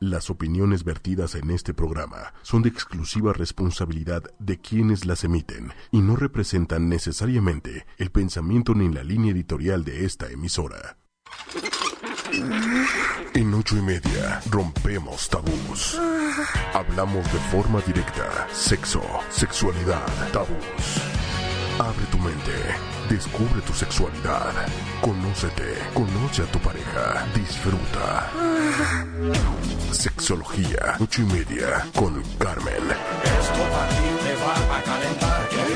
[0.00, 6.02] Las opiniones vertidas en este programa son de exclusiva responsabilidad de quienes las emiten y
[6.02, 10.98] no representan necesariamente el pensamiento ni la línea editorial de esta emisora.
[13.34, 16.00] En ocho y media rompemos tabús.
[16.72, 21.17] Hablamos de forma directa, sexo, sexualidad, tabús.
[21.78, 22.52] Abre tu mente,
[23.08, 24.52] descubre tu sexualidad,
[25.00, 28.30] conócete, conoce a tu pareja, disfruta.
[29.92, 32.82] Sexología, ocho y media, con Carmen.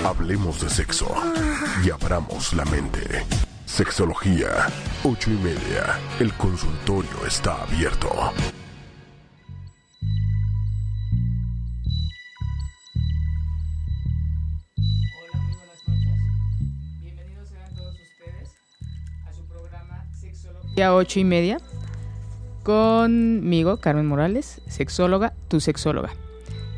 [0.04, 1.14] Hablemos de sexo
[1.84, 3.24] y abramos la mente.
[3.64, 4.66] Sexología,
[5.04, 6.00] ocho y media.
[6.18, 8.32] El consultorio está abierto.
[20.74, 21.58] Sexología 8 y media.
[22.62, 26.10] Conmigo, Carmen Morales, sexóloga, tu sexóloga.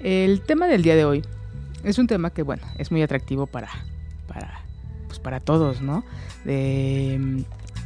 [0.02, 1.22] El tema del día de hoy
[1.84, 3.68] es un tema que, bueno, es muy atractivo para,
[4.26, 4.60] para,
[5.06, 6.04] pues para todos, ¿no?
[6.44, 7.44] De-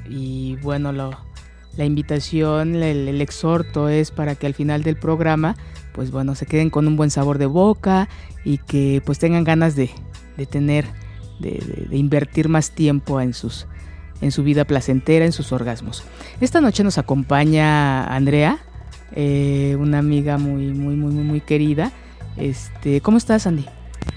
[0.09, 1.11] y bueno, lo,
[1.77, 5.57] la invitación, el, el exhorto es para que al final del programa,
[5.93, 8.09] pues bueno, se queden con un buen sabor de boca
[8.45, 9.91] y que pues tengan ganas de,
[10.39, 10.87] de tener,
[11.41, 13.67] de, de- de invertir más tiempo en sus
[14.21, 16.05] en su vida placentera, en sus orgasmos.
[16.41, 18.59] Esta noche nos acompaña Andrea,
[19.13, 21.93] eh, una amiga muy, muy, muy, muy, querida.
[22.37, 23.67] Este, ¿cómo estás, Andy?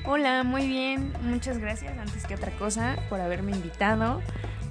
[0.05, 1.13] Hola, muy bien.
[1.23, 4.21] Muchas gracias antes que otra cosa por haberme invitado.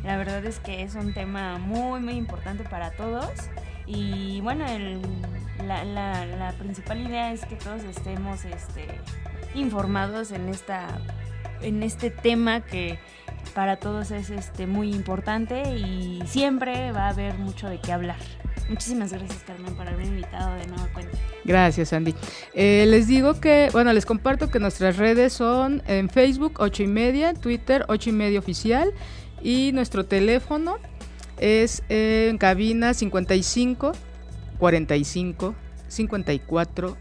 [0.04, 3.30] La verdad es que es un tema muy, muy importante para todos.
[3.86, 4.64] Y bueno,
[5.66, 8.86] la principal idea es que todos estemos este,
[9.54, 11.00] informados en, esta,
[11.60, 12.98] en este tema que
[13.50, 18.16] para todos es este, muy importante y siempre va a haber mucho de qué hablar.
[18.68, 21.18] Muchísimas gracias, Carmen, por haberme invitado de nueva cuenta.
[21.44, 22.14] Gracias, Andy.
[22.54, 26.86] Eh, les digo que, bueno, les comparto que nuestras redes son en Facebook 8 y
[26.86, 28.92] media, Twitter 8 y media oficial
[29.42, 30.76] y nuestro teléfono
[31.38, 33.92] es en cabina 55
[34.58, 35.54] 45
[35.88, 36.96] 54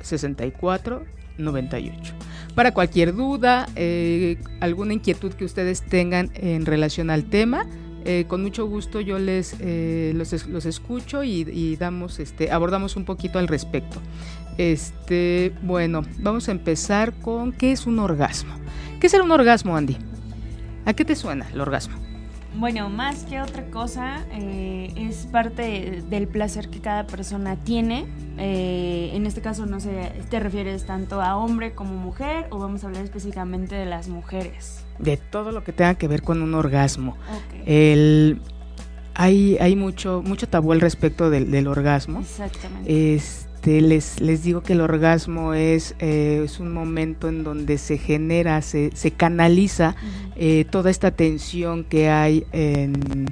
[0.00, 1.04] 64
[1.38, 2.14] 98.
[2.54, 7.66] Para cualquier duda, eh, alguna inquietud que ustedes tengan en relación al tema,
[8.04, 12.96] eh, con mucho gusto yo les eh, los, los escucho y, y damos este abordamos
[12.96, 14.00] un poquito al respecto.
[14.58, 18.54] Este, bueno, vamos a empezar con qué es un orgasmo.
[19.00, 19.96] ¿Qué es un orgasmo, Andy?
[20.84, 22.11] ¿A qué te suena el orgasmo?
[22.54, 28.06] Bueno, más que otra cosa, eh, es parte del placer que cada persona tiene.
[28.38, 32.84] Eh, en este caso, no sé, te refieres tanto a hombre como mujer o vamos
[32.84, 34.84] a hablar específicamente de las mujeres.
[34.98, 37.16] De todo lo que tenga que ver con un orgasmo.
[37.64, 38.40] El,
[39.14, 42.20] hay, hay mucho, mucho tabú al respecto del, del orgasmo.
[42.20, 42.92] Exactamente.
[43.62, 47.96] Este, les, les digo que el orgasmo es, eh, es un momento en donde se
[47.96, 49.94] genera, se, se canaliza
[50.34, 53.26] eh, toda esta tensión que hay en,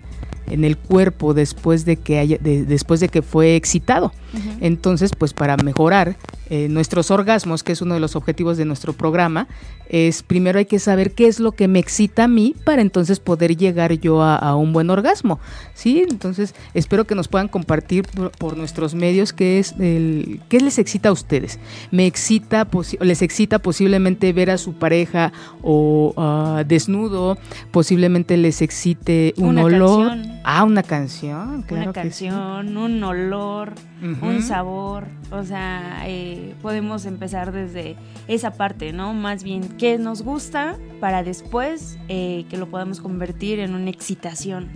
[0.49, 4.13] en el cuerpo después de que haya, de- después de que fue excitado.
[4.61, 6.17] Entonces, pues para mejorar
[6.51, 9.49] eh, nuestros orgasmos, que es uno de los objetivos de nuestro programa,
[9.89, 13.19] es primero hay que saber qué es lo que me excita a mí para entonces
[13.19, 15.41] poder llegar yo a, a un buen orgasmo,
[15.75, 16.05] ¿sí?
[16.09, 20.79] Entonces, espero que nos puedan compartir por, por nuestros medios qué es el, qué les
[20.79, 21.59] excita a ustedes.
[21.91, 22.69] Me excita,
[23.01, 27.37] les excita posiblemente ver a su pareja o ah, desnudo,
[27.73, 30.09] posiblemente les excite un Una olor.
[30.09, 30.40] canción.
[30.43, 32.27] Ah, una canción, claro Una que sí.
[32.29, 37.97] canción, un olor, un sabor, o sea, eh, podemos empezar desde
[38.27, 39.13] esa parte, ¿no?
[39.13, 44.69] Más bien, ¿qué nos gusta para después eh, que lo podamos convertir en una excitación,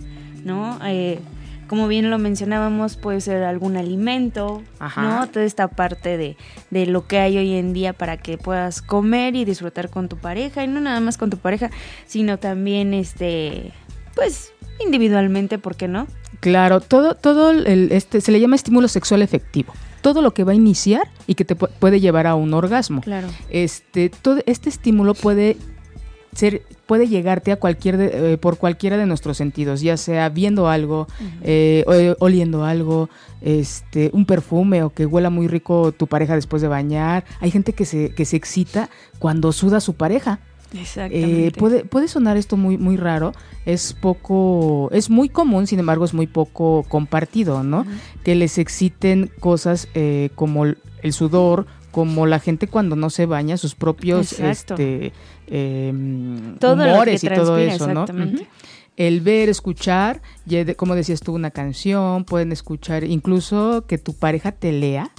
[0.44, 0.78] ¿no?
[0.84, 1.18] Eh,
[1.66, 5.02] como bien lo mencionábamos, puede ser algún alimento, Ajá.
[5.02, 5.26] ¿no?
[5.28, 6.36] Toda esta parte de,
[6.70, 10.18] de lo que hay hoy en día para que puedas comer y disfrutar con tu
[10.18, 11.70] pareja, y no nada más con tu pareja,
[12.06, 13.72] sino también, este,
[14.14, 14.52] pues,
[14.84, 16.06] individualmente, ¿por qué no?
[16.40, 19.72] Claro, todo, todo el, este, se le llama estímulo sexual efectivo.
[20.02, 23.00] Todo lo que va a iniciar y que te pu- puede llevar a un orgasmo.
[23.00, 23.28] Claro.
[23.48, 25.56] Este, todo este estímulo puede
[26.34, 30.68] ser, puede llegarte a cualquier de- eh, por cualquiera de nuestros sentidos, ya sea viendo
[30.68, 31.06] algo,
[31.42, 33.08] eh, o- oliendo algo,
[33.40, 37.24] este, un perfume o que huela muy rico tu pareja después de bañar.
[37.40, 40.40] Hay gente que se, que se excita cuando suda su pareja.
[40.74, 41.46] Exactamente.
[41.46, 43.32] Eh, puede, puede sonar esto muy, muy raro,
[43.64, 47.86] es poco, es muy común, sin embargo es muy poco compartido, ¿no?
[48.22, 53.56] Que les exciten cosas eh, como el sudor, como la gente cuando no se baña,
[53.56, 54.74] sus propios Exacto.
[54.74, 55.12] este,
[56.58, 58.02] Todo que humores y todo eso, ¿no?
[58.02, 58.42] exactamente.
[58.42, 58.50] Ujú.
[58.96, 60.20] el ver, escuchar,
[60.76, 65.10] como decías tú, una canción, pueden escuchar, incluso que tu pareja te lea.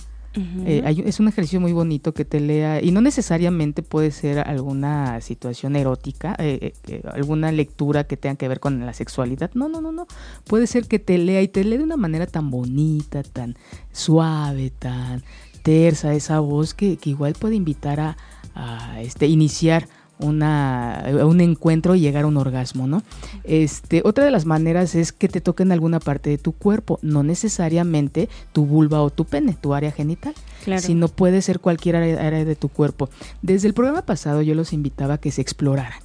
[0.66, 5.22] Eh, es un ejercicio muy bonito que te lea y no necesariamente puede ser alguna
[5.22, 9.52] situación erótica, eh, eh, alguna lectura que tenga que ver con la sexualidad.
[9.54, 10.08] No, no, no, no.
[10.46, 13.56] Puede ser que te lea y te lea de una manera tan bonita, tan
[13.92, 15.24] suave, tan
[15.64, 18.18] tersa, esa voz que, igual puede invitar a,
[18.54, 19.88] a este, iniciar
[20.20, 23.04] una, un encuentro y llegar a un orgasmo, ¿no?
[23.44, 27.24] Este, otra de las maneras es que te toquen alguna parte de tu cuerpo, no
[27.24, 30.34] necesariamente tu vulva o tu pene, tu área genital,
[30.80, 33.10] sino puede ser cualquier área, de tu cuerpo.
[33.42, 36.00] Desde el programa pasado yo los invitaba a que se exploraran.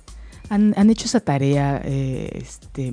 [0.49, 2.93] Han, hecho esa tarea, eh, este,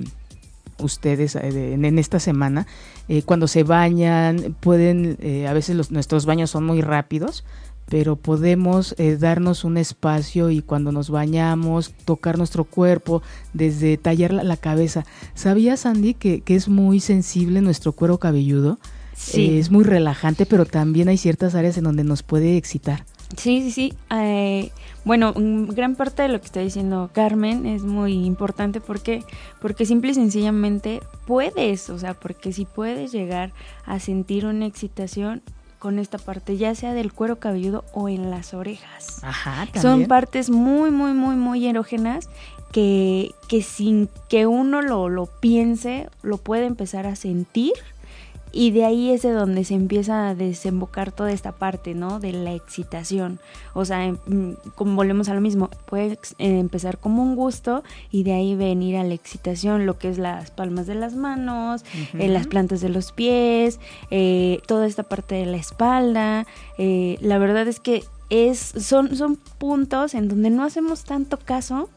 [0.78, 2.68] ustedes eh, en, esta semana,
[3.08, 5.18] eh, cuando se bañan, pueden,
[5.48, 7.44] a veces los, nuestros baños son muy rápidos,
[7.88, 14.32] pero podemos eh, darnos un espacio y cuando nos bañamos, tocar nuestro cuerpo, desde tallar
[14.32, 15.04] la, cabeza.
[15.34, 18.78] ¿Sabías, Andy, que, que, es muy sensible nuestro cuero cabelludo?
[19.14, 19.58] Sí.
[19.58, 23.04] es muy relajante, pero también hay ciertas áreas en donde nos puede excitar.
[23.36, 23.94] Sí, sí, sí.
[24.10, 24.70] Eh,
[25.04, 29.22] bueno, gran parte de lo que está diciendo Carmen es muy importante porque
[29.60, 33.52] porque simple y sencillamente puedes, o sea, porque si puedes llegar
[33.84, 35.42] a sentir una excitación
[35.78, 39.22] con esta parte, ya sea del cuero cabelludo o en las orejas.
[39.22, 42.28] Ajá, Son partes muy, muy, muy, muy erógenas
[42.72, 47.72] que, que sin que uno lo, lo piense, lo puede empezar a sentir
[48.52, 52.20] y de ahí es de donde se empieza a desembocar toda esta parte, ¿no?
[52.20, 53.40] De la excitación.
[53.74, 58.22] O sea, em, como volvemos a lo mismo, puede eh, empezar como un gusto y
[58.22, 61.84] de ahí venir a la excitación, lo que es las palmas de las manos,
[62.14, 63.80] eh, las plantas de los pies,
[64.10, 66.46] eh, toda esta parte de la espalda.
[66.78, 71.88] la verdad es que es, son, son puntos en donde no hacemos tanto caso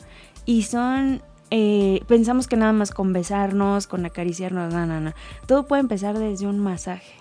[0.46, 1.22] y son
[1.52, 5.14] eh, pensamos que nada más con besarnos, con acariciarnos, no, no, no.
[5.46, 7.14] Todo puede empezar desde un masaje.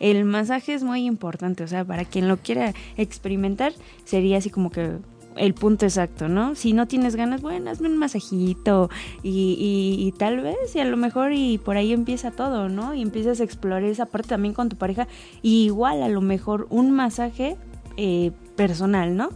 [0.00, 3.72] El masaje es muy importante, o sea, para quien lo quiera experimentar,
[4.04, 4.96] sería así como que
[5.36, 6.54] el punto exacto, ¿no?
[6.54, 8.90] Si no tienes ganas, bueno, hazme un masajito
[9.22, 12.94] y, tal vez, y a lo mejor, y por ahí empieza todo, ¿no?
[12.94, 15.06] Y empiezas a explorar esa parte también con tu pareja,
[15.42, 17.56] igual a lo mejor un masaje
[17.96, 19.30] eh, personal, ¿no?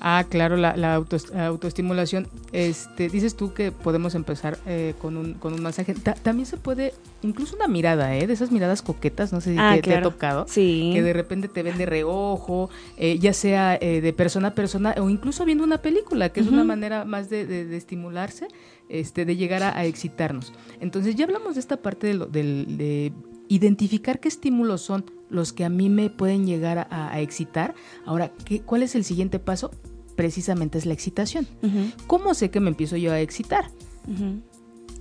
[0.00, 2.28] Ah, claro, la, la, autoestimulación.
[2.52, 5.94] Este, dices tú que podemos empezar eh, con, un, con un masaje.
[5.94, 8.26] también se puede, incluso una mirada, ¿eh?
[8.26, 10.46] De esas miradas coquetas, no sé si ah, te, ha tocado.
[10.48, 10.90] Sí.
[10.92, 14.94] Que de repente te ven de reojo, eh, ya sea eh, de persona a persona
[14.98, 18.48] o incluso viendo una película, que es una manera más de, de, estimularse,
[18.88, 20.52] este, de llegar a, excitarnos.
[20.80, 23.12] Entonces ya hablamos de esta parte de, lo, de
[23.48, 27.74] identificar qué estímulos son los que a mí me pueden llegar a, excitar.
[28.04, 29.70] Ahora, ¿qué, ¿cuál es el siguiente paso?
[30.14, 31.46] Precisamente es la excitación.
[32.06, 33.70] ¿Cómo sé que me empiezo yo a excitar?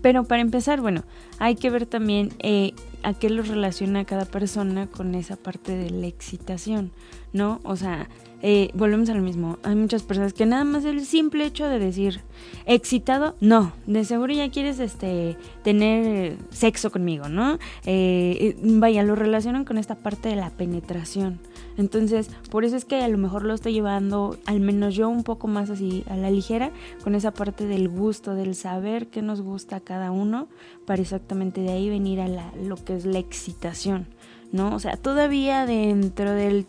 [0.02, 1.04] Pero para empezar, bueno,
[1.40, 5.90] hay que ver también eh, a qué lo relaciona cada persona con esa parte de
[5.90, 6.92] la excitación,
[7.34, 7.60] ¿no?
[7.64, 8.10] O sea,
[8.42, 9.58] eh, volvemos a lo mismo.
[9.64, 12.22] Hay muchas personas que nada más el simple hecho de decir
[12.66, 17.58] excitado, no, de seguro ya quieres este tener sexo conmigo, ¿no?
[17.86, 21.40] Eh, vaya, lo relacionan con esta parte de la penetración.
[21.78, 25.24] Entonces, por eso es que a lo mejor lo estoy llevando, al menos yo, un
[25.24, 26.72] poco más así a la ligera,
[27.04, 30.48] con esa parte del gusto, del saber qué nos gusta a cada uno,
[30.86, 34.08] para exactamente de ahí venir a la, lo que es la excitación,
[34.52, 34.74] ¿no?
[34.74, 36.66] O sea, todavía dentro del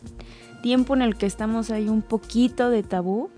[0.66, 3.30] tiempo en el que estamos hay un poquito de tabú,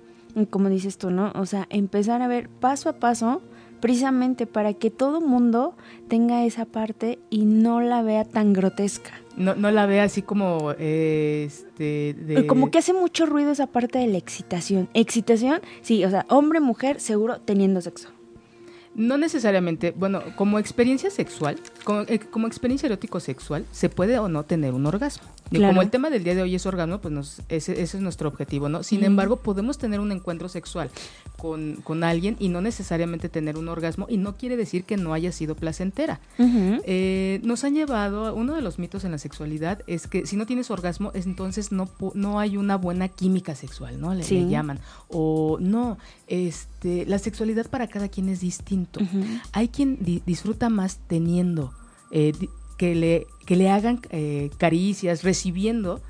[0.48, 1.30] como dices tú, ¿no?
[1.34, 3.42] O sea, empezar a ver paso a paso,
[3.80, 5.76] precisamente para que todo mundo
[6.08, 9.10] tenga esa parte y no la vea tan grotesca.
[9.36, 14.06] No, no la vea así como este como que hace mucho ruido esa parte de
[14.06, 14.88] la excitación.
[14.94, 18.08] Excitación, sí, o sea, hombre, mujer, seguro teniendo sexo.
[18.98, 24.28] No necesariamente, bueno, como experiencia sexual, como, eh, como experiencia erótico sexual, se puede o
[24.28, 25.28] no tener un orgasmo.
[25.50, 28.68] Como el tema del día de hoy es orgasmo, pues nos, ese, es nuestro objetivo,
[28.68, 28.82] ¿no?
[28.82, 30.90] Sin embargo, podemos tener un encuentro sexual
[31.38, 35.14] con, con, alguien y no necesariamente tener un orgasmo y no quiere decir que no
[35.14, 36.20] haya sido placentera.
[36.38, 40.44] Eh, nos han llevado, uno de los mitos en la sexualidad es que si no
[40.44, 44.14] tienes orgasmo, entonces no, no hay una buena química sexual, ¿no?
[44.14, 44.80] Le, llaman.
[45.08, 48.40] O no, este, la sexualidad para cada quien es
[49.52, 51.72] Hay quien disfruta más teniendo...
[52.10, 52.32] Eh,
[52.78, 56.00] que le, que le hagan eh, caricias, recibiendo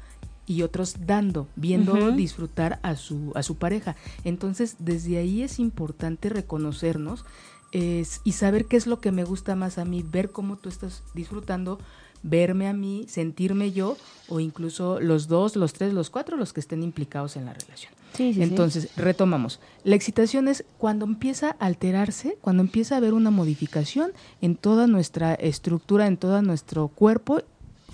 [0.47, 3.97] y otros dando, viendo disfrutar a su, a su pareja.
[4.23, 7.25] Entonces, desde ahí es importante reconocernos
[7.73, 11.03] y saber qué es lo que me gusta más a mí, ver cómo tú estás
[11.15, 11.79] disfrutando,
[12.23, 13.97] verme a mí, sentirme yo
[14.29, 17.93] o incluso los dos, los tres, los cuatro, los que estén implicados en la relación.
[18.19, 19.61] Entonces, retomamos.
[19.85, 24.87] La excitación es cuando empieza a alterarse, cuando empieza a haber una modificación en toda
[24.87, 27.43] nuestra estructura, en todo nuestro cuerpo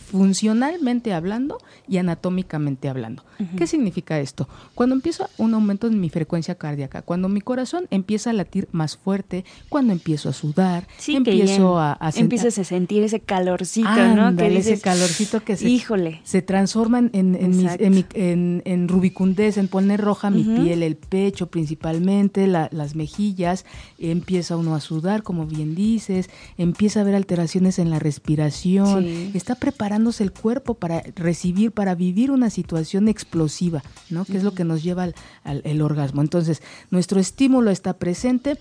[0.05, 1.59] funcionalmente hablando
[1.89, 3.25] y anatómicamente hablando.
[3.57, 4.49] ¿Qué significa esto?
[4.75, 8.97] Cuando empiezo un aumento en mi frecuencia cardíaca, cuando mi corazón empieza a latir más
[8.97, 14.37] fuerte, cuando empiezo a sudar, empiezo a, a empiezas a sentir ese calorcito, ¿no?
[14.37, 16.21] Que ese calorcito que se, híjole.
[16.25, 22.95] se transforma en, en, en, rubicundez, en poner roja mi piel, el pecho principalmente, las
[22.95, 23.65] mejillas,
[23.99, 29.57] empieza uno a sudar, como bien dices, empieza a haber alteraciones en la respiración, está
[29.95, 34.25] preparando el cuerpo para recibir, para vivir una situación explosiva, ¿no?
[34.25, 36.21] Que es lo que nos lleva al, el orgasmo.
[36.21, 38.59] Entonces, nuestro estímulo está presente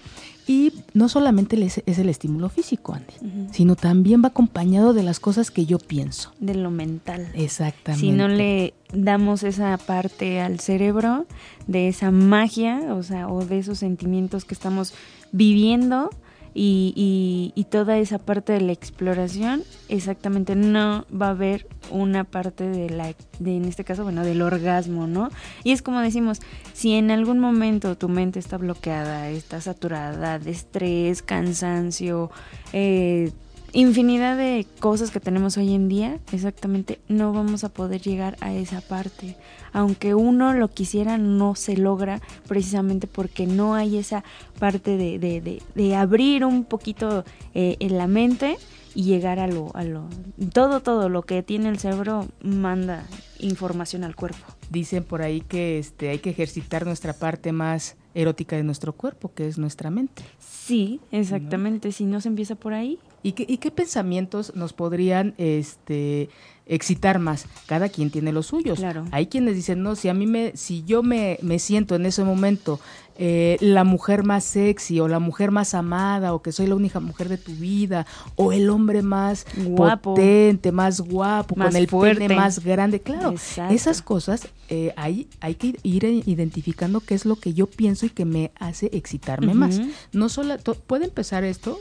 [0.48, 5.52] y no solamente es, el estímulo físico, Andy, sino también va acompañado de las cosas
[5.52, 6.34] que yo pienso.
[6.40, 7.30] De lo mental.
[7.34, 8.06] Exactamente.
[8.06, 11.26] Si no le damos esa parte al cerebro
[11.68, 14.94] de esa magia, o sea, o de esos sentimientos que estamos
[15.32, 16.10] viviendo,
[16.54, 22.68] y, y, toda esa parte de la exploración, exactamente no va a haber una parte
[22.70, 25.30] de la, de, en este caso, bueno, del orgasmo, ¿no?
[25.64, 26.40] Y es como decimos,
[26.74, 32.30] si en algún momento tu mente está bloqueada, está saturada de estrés, cansancio,
[32.72, 33.32] eh,
[33.74, 38.54] infinidad de cosas que tenemos hoy en día, exactamente no vamos a poder llegar a
[38.54, 39.36] esa parte.
[39.74, 44.24] Aunque uno lo quisiera, no se logra precisamente porque no hay esa
[44.60, 47.26] parte de, de, de, abrir un poquito
[47.56, 48.58] eh, en la mente
[48.94, 50.08] y llegar a lo, a lo...
[50.54, 53.06] Todo, todo lo que tiene el cerebro manda
[53.40, 54.46] información al cuerpo.
[54.70, 59.34] Dicen por ahí que este, hay que ejercitar nuestra parte más erótica de nuestro cuerpo,
[59.34, 60.24] que es nuestra mente.
[60.40, 61.92] Sí, exactamente.
[61.92, 66.30] Si no se empieza por ahí, ¿Y qué, ¿Y qué, pensamientos nos podrían este,
[66.66, 67.46] excitar más?
[67.66, 68.80] Cada quien tiene los suyos.
[68.80, 69.06] Claro.
[69.12, 72.24] Hay quienes dicen, no, si a mí me, si yo me, me siento en ese
[72.26, 72.80] momento
[73.16, 77.00] eh, la mujer más sexy o la mujer más amada o que soy la única
[77.00, 80.16] mujer de tu vida o el hombre más guapo.
[80.16, 83.02] potente, más guapo, con el pene más grande.
[83.02, 83.36] Claro,
[83.70, 88.10] esas cosas eh, hay, hay que ir identificando qué es lo que yo pienso y
[88.10, 89.80] que me hace excitarme más.
[90.12, 91.78] No solo, puede empezar esto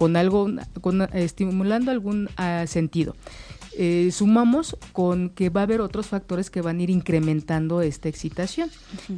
[0.00, 0.48] con algo,
[0.80, 3.14] con, estimulando algún ah, sentido.
[3.76, 8.08] Eh, sumamos con que va a haber otros factores que van a ir incrementando esta
[8.08, 8.70] excitación,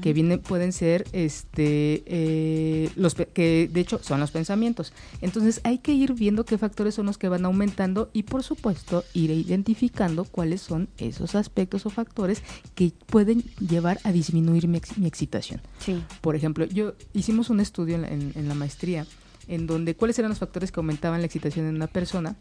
[0.02, 4.92] que vienen, pueden ser este eh, los que de hecho son los pensamientos.
[5.20, 9.04] Entonces hay que ir viendo qué factores son los que van aumentando y por supuesto
[9.14, 12.42] ir identificando cuáles son esos aspectos o factores
[12.74, 15.60] que pueden llevar a disminuir mi, excitación.
[16.20, 19.06] Por ejemplo, yo hicimos un estudio en la maestría
[19.48, 22.36] en donde cuáles eran los factores que aumentaban la excitación en una persona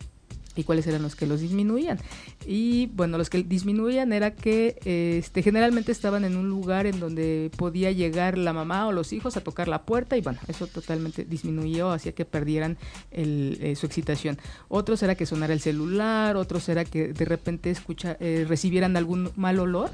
[0.56, 2.00] y cuáles eran los que los disminuían.
[2.46, 7.52] Y bueno, los que disminuían era que este, generalmente estaban en un lugar en donde
[7.56, 11.26] podía llegar la mamá o los hijos a tocar la puerta y bueno, eso totalmente
[11.26, 12.78] disminuyó, hacía que perdieran
[13.12, 14.38] eh, su excitación.
[14.68, 19.32] Otros era que sonara el celular, otros era que de repente escucha, eh, recibieran algún
[19.36, 19.92] mal olor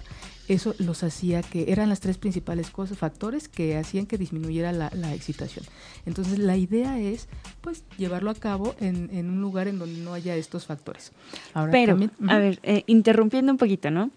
[0.47, 4.87] eso los hacía que eran las tres principales cosas, factores que hacían que disminuyera la,
[5.13, 5.65] excitación.
[6.05, 7.27] Entonces la idea es
[7.61, 11.11] pues llevarlo a cabo en, en, un lugar en donde no haya estos factores.
[11.53, 14.11] Ahora, Pero, a ver, eh, interrumpiendo un poquito, ¿no?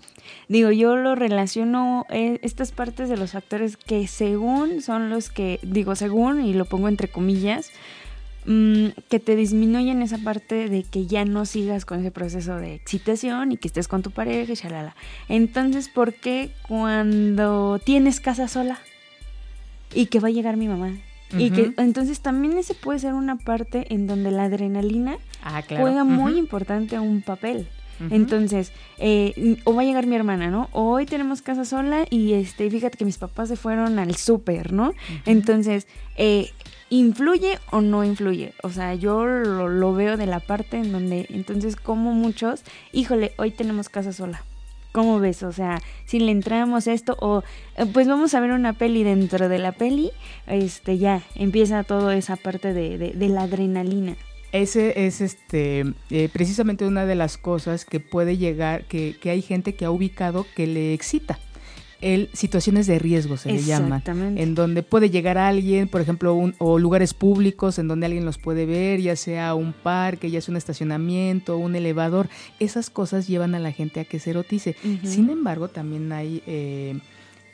[0.49, 5.59] Digo, yo lo relaciono, eh, estas partes de los factores que según son los que,
[5.63, 7.71] digo según, y lo pongo entre comillas,
[8.47, 12.75] Mm, que te disminuyen esa parte de que ya no sigas con ese proceso de
[12.75, 14.97] excitación y que estés con tu pareja y shalala.
[15.29, 18.79] Entonces, ¿por qué cuando tienes casa sola
[19.93, 20.93] y que va a llegar mi mamá?
[21.37, 26.03] Y que entonces también ese puede ser una parte en donde la adrenalina ah, juega
[26.03, 27.69] muy importante un papel.
[28.09, 30.69] Entonces, eh, o va a llegar mi hermana, ¿no?
[30.73, 34.95] hoy tenemos casa sola y este, fíjate que mis papás se fueron al súper, ¿no?
[35.27, 36.51] Entonces, eh,
[36.89, 38.53] ¿influye o no influye?
[38.63, 43.51] O sea, yo lo, veo de la parte en donde, entonces, como muchos, híjole, hoy
[43.51, 44.43] tenemos casa sola.
[44.93, 45.45] ¿Cómo ves?
[45.45, 47.45] O sea, si le entramos esto o
[47.77, 50.11] eh, pues vamos a ver una peli dentro de la peli,
[50.49, 54.17] este ya empieza toda esa parte de, de, la adrenalina.
[54.53, 59.43] Ese es este eh, precisamente una de las cosas que puede llegar, que, que hay
[59.43, 61.39] gente que ha ubicado que le excita
[62.01, 66.79] el situaciones de riesgo se le llama, en donde puede llegar alguien, por ejemplo, o
[66.79, 70.57] lugares públicos en donde alguien los puede ver, ya sea un parque, ya sea un
[70.57, 72.29] estacionamiento, un elevador,
[72.59, 74.77] esas cosas llevan a la gente a que se erotice.
[75.05, 76.99] Sin embargo, también hay eh,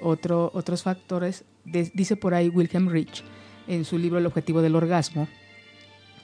[0.01, 3.25] otro, otros factores, dice por ahí Wilhelm Rich
[3.67, 5.27] en su libro El objetivo del orgasmo,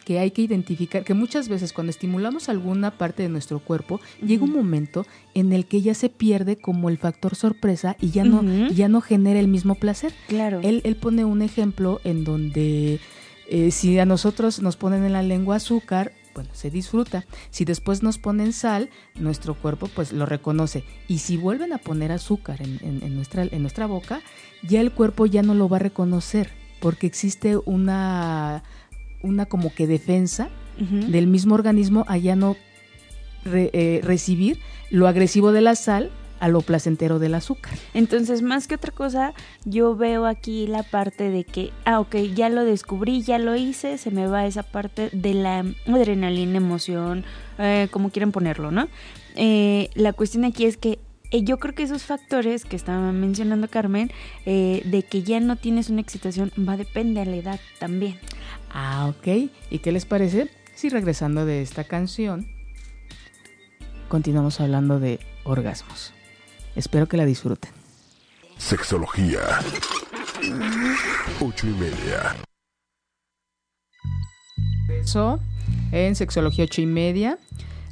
[0.02, 4.44] que hay que identificar, que muchas veces cuando estimulamos alguna parte de nuestro cuerpo, llega
[4.44, 8.42] un momento en el que ya se pierde como el factor sorpresa y ya no,
[8.68, 10.12] ya no genera el mismo placer.
[10.28, 10.60] Claro.
[10.62, 13.00] Él, él pone un ejemplo en donde
[13.48, 17.26] eh, si a nosotros nos ponen en la lengua azúcar, bueno, se disfruta.
[17.50, 20.84] Si después nos ponen sal, nuestro cuerpo pues lo reconoce.
[21.08, 24.22] Y si vuelven a poner azúcar en, nuestra, en nuestra boca,
[24.62, 28.62] ya el cuerpo ya no lo va a reconocer, porque existe una
[29.22, 30.48] una como que defensa
[30.78, 32.56] del mismo organismo a ya no
[33.44, 34.58] eh, recibir
[34.90, 36.10] lo agresivo de la sal
[36.42, 37.74] a lo placentero del azúcar.
[37.94, 39.32] Entonces, más que otra cosa,
[39.64, 43.96] yo veo aquí la parte de que, ah, ok, ya lo descubrí, ya lo hice,
[43.96, 47.24] se me va esa parte de la adrenalina, emoción,
[47.58, 48.88] eh, como quieran ponerlo, ¿no?
[49.36, 50.98] Eh, la cuestión aquí es que
[51.30, 54.10] yo creo que esos factores que estaba mencionando Carmen,
[54.44, 58.18] eh, de que ya no tienes una excitación, va a depender de la edad también.
[58.72, 59.50] Ah, ok.
[59.70, 60.50] ¿Y qué les parece?
[60.74, 62.48] Si regresando de esta canción,
[64.08, 66.12] continuamos hablando de orgasmos.
[66.74, 67.70] Espero que la disfruten.
[68.56, 69.40] Sexología.
[71.40, 72.36] Ocho y media.
[74.88, 75.40] Eso
[75.90, 77.38] en Sexología ocho y media.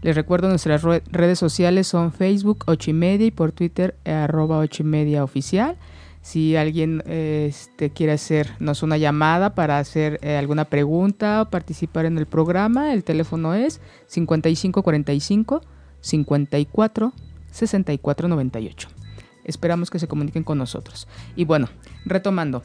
[0.03, 4.83] Les recuerdo nuestras redes sociales son Facebook 8 y media y por Twitter arroba 8
[4.83, 5.77] y media oficial.
[6.23, 12.19] Si alguien este, quiere hacernos una llamada para hacer eh, alguna pregunta o participar en
[12.19, 15.62] el programa, el teléfono es 5545
[16.00, 17.12] 54
[17.50, 18.89] 64 98.
[19.45, 21.09] Esperamos que se comuniquen con nosotros.
[21.37, 21.69] Y bueno,
[22.05, 22.62] retomando,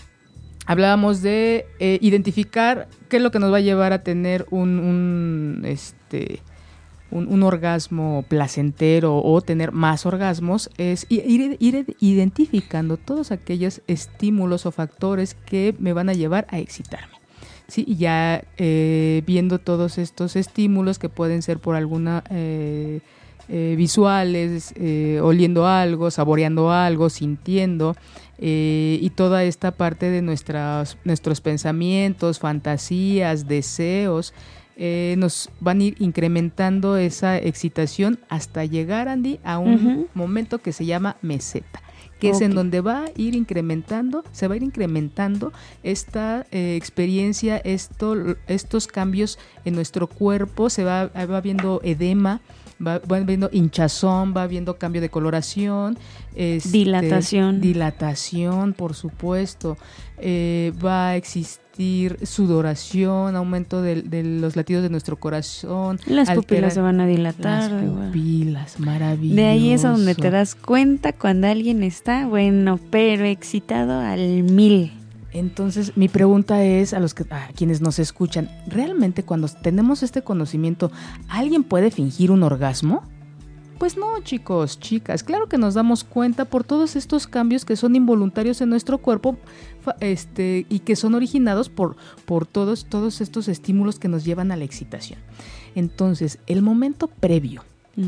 [0.65, 4.79] hablábamos de eh, identificar qué es lo que nos va a llevar a tener un,
[4.79, 6.41] un este,
[7.15, 15.33] un, orgasmo placentero o tener más orgasmos es ir, identificando todos aquellos estímulos o factores
[15.33, 17.15] que me van a llevar a excitarme.
[17.67, 22.99] Sí, y ya eh, viendo todos estos estímulos que pueden ser por alguna eh,
[23.49, 24.73] eh, visuales,
[25.21, 27.95] oliendo algo, saboreando algo, sintiendo,
[28.37, 34.33] y toda esta parte de nuestras, nuestros pensamientos, fantasías, deseos,
[34.77, 40.73] eh, nos van a ir incrementando esa excitación hasta llegar, Andy, a un momento que
[40.73, 41.81] se llama meseta
[42.19, 45.51] que es en donde va a ir incrementando, se va a ir incrementando
[45.83, 48.15] esta eh, experiencia, esto,
[48.47, 52.41] estos cambios en nuestro cuerpo, se va, va viendo edema,
[52.85, 55.97] va, viendo hinchazón, va viendo cambio de coloración,
[56.35, 59.77] este, dilatación, dilatación, por supuesto,
[60.17, 61.64] eh, va a existir
[62.23, 65.99] sudoración, aumento de, los latidos de nuestro corazón.
[66.05, 67.71] Las pupilas se van a dilatar.
[67.71, 69.35] Las pupilas, maravilloso.
[69.35, 74.91] De ahí es donde te das cuenta cuando alguien está, bueno, pero excitado al mil.
[75.35, 80.21] Entonces, mi pregunta es a los que a quienes nos escuchan, ¿realmente cuando tenemos este
[80.21, 80.91] conocimiento,
[81.27, 83.03] alguien puede fingir un orgasmo?
[83.77, 87.97] Pues no, chicos, chicas, claro que nos damos cuenta por todos estos cambios que son
[87.97, 89.35] involuntarios en nuestro cuerpo
[89.99, 91.95] este, y que son originados por,
[92.25, 95.19] por todos, todos estos estímulos que nos llevan a la excitación.
[95.75, 97.63] Entonces, el momento previo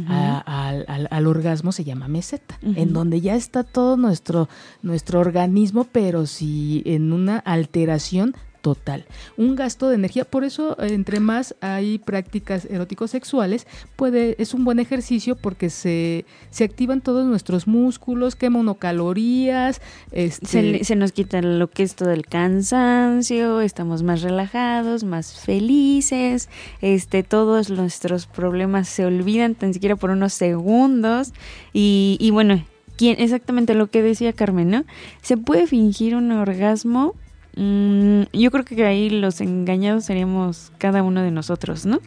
[0.09, 4.49] al, orgasmo se llama meseta, en donde ya está todo nuestro,
[4.81, 9.05] nuestro organismo, pero si en una alteración total.
[9.37, 14.65] Un gasto de energía, por eso entre más hay prácticas eróticos sexuales, puede, es un
[14.65, 19.81] buen ejercicio porque se, se activan todos nuestros músculos, quema uno calorías.
[20.11, 20.83] Este...
[20.83, 26.49] Se, nos quita lo que es todo el cansancio, estamos más relajados, más felices,
[26.81, 31.33] este, todos nuestros problemas se olvidan tan siquiera por unos segundos
[31.73, 32.63] y, y bueno,
[32.97, 34.83] ¿quién, exactamente lo que decía Carmen, ¿no?
[35.21, 37.15] Se puede fingir un orgasmo
[37.57, 41.99] Mm, yo creo que ahí los engañados seríamos cada uno de nosotros, ¿no?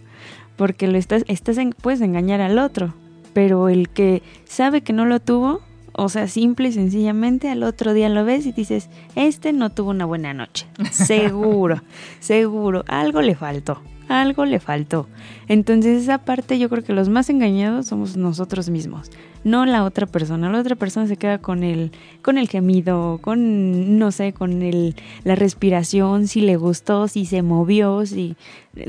[0.56, 2.94] Porque lo estás, estás puedes engañar al otro,
[3.32, 5.60] pero el que sabe que no lo tuvo,
[5.92, 9.90] o sea, simple y sencillamente al otro día lo ves y dices, este no tuvo
[9.90, 10.66] una buena noche.
[10.92, 11.82] Seguro,
[12.20, 15.08] seguro, algo le faltó algo le faltó.
[15.46, 19.10] Entonces esa parte yo creo que los más engañados somos nosotros mismos,
[19.44, 20.50] no la otra persona.
[20.50, 21.92] La otra persona se queda con el,
[22.22, 27.42] con el gemido, con, no sé, con el, la respiración, si le gustó, si se
[27.42, 28.36] movió, si,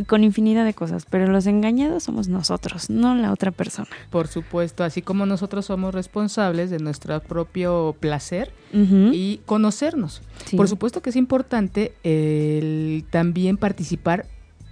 [0.07, 1.05] con infinidad de cosas.
[1.09, 3.89] Pero los engañados somos nosotros, no la otra persona.
[4.09, 10.21] Por supuesto, así como nosotros somos responsables de nuestro propio placer y conocernos.
[10.55, 14.25] Por supuesto que es importante el también participar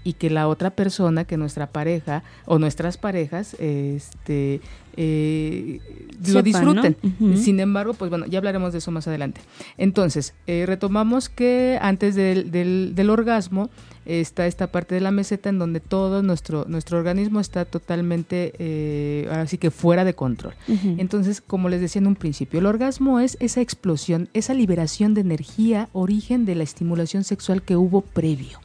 [0.03, 4.62] y que la otra persona, que nuestra pareja o nuestras parejas, este,
[4.95, 5.79] eh,
[6.27, 6.97] lo disfruten.
[7.35, 9.41] Sin embargo, pues bueno, ya hablaremos de eso más adelante.
[9.77, 13.69] Entonces, eh, retomamos que antes del, del, orgasmo
[14.05, 19.27] está esta parte de la meseta en donde todo nuestro, nuestro organismo está totalmente, eh,
[19.29, 20.53] ahora sí que fuera de control.
[20.97, 25.21] Entonces, como les decía en un principio, el orgasmo es esa explosión, esa liberación de
[25.21, 28.59] energía, origen de la estimulación sexual que hubo previo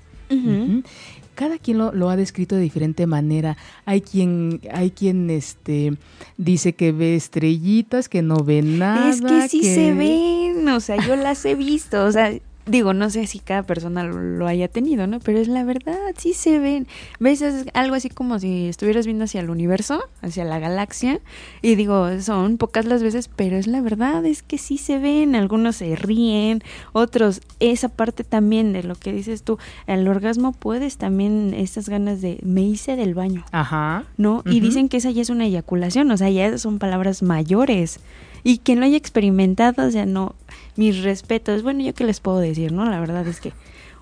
[1.35, 3.57] cada quien lo, ha descrito de diferente manera.
[3.85, 5.94] Hay quien, hay quien este
[6.37, 9.11] dice que ve estrellitas, que no ve nada.
[9.11, 12.33] Es que sí se ven, o sea, yo las he visto, o sea,
[12.66, 15.20] digo, no sé si cada persona lo, haya tenido, ¿no?
[15.20, 16.87] Pero es la verdad, sí se ven.
[17.20, 17.42] ¿Ves?
[17.42, 21.20] Es algo así como si estuvieras viendo hacia el universo, hacia la galaxia.
[21.62, 25.35] Y digo, son pocas las veces, pero es la verdad, es que sí se ven.
[25.35, 30.96] Algunos se ríen, otros, esa parte también de lo que dices tú, el orgasmo puedes
[30.96, 33.44] también, estas ganas de, me hice del baño.
[33.53, 34.05] Ajá.
[34.16, 34.42] ¿No?
[34.46, 38.00] Y dicen que esa ya es una eyaculación, o sea, ya son palabras mayores.
[38.46, 40.35] Y quien lo haya experimentado, o sea, no,
[40.77, 41.63] mis respetos.
[41.63, 42.85] Bueno, yo qué les puedo decir, ¿no?
[42.85, 43.53] La verdad es que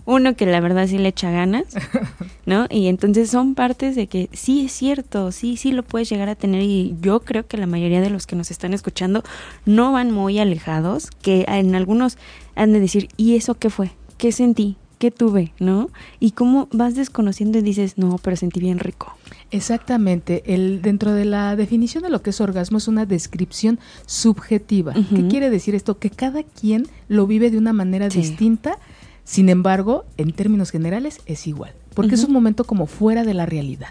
[0.04, 1.64] uno que la verdad sí le echa ganas,
[2.46, 2.66] ¿no?
[2.70, 6.34] Y entonces son partes de que sí es cierto, sí, sí lo puedes llegar a
[6.34, 9.22] tener y yo creo que la mayoría de los que nos están escuchando
[9.64, 12.18] no van muy alejados, que en algunos
[12.56, 13.92] han de decir, ¿y eso qué fue?
[14.18, 14.76] ¿Qué sentí?
[15.02, 15.52] ¿Qué tuve?
[15.58, 15.90] ¿No?
[16.20, 19.12] Y cómo vas desconociendo y dices, no, pero sentí bien rico.
[19.50, 20.44] Exactamente.
[20.46, 24.94] El, dentro de la definición de lo que es orgasmo es una descripción subjetiva.
[24.94, 25.98] ¿Qué quiere decir esto?
[25.98, 28.78] Que cada quien lo vive de una manera distinta,
[29.24, 33.44] sin embargo, en términos generales es igual, porque es un momento como fuera de la
[33.44, 33.88] realidad,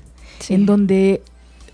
[0.47, 1.21] en donde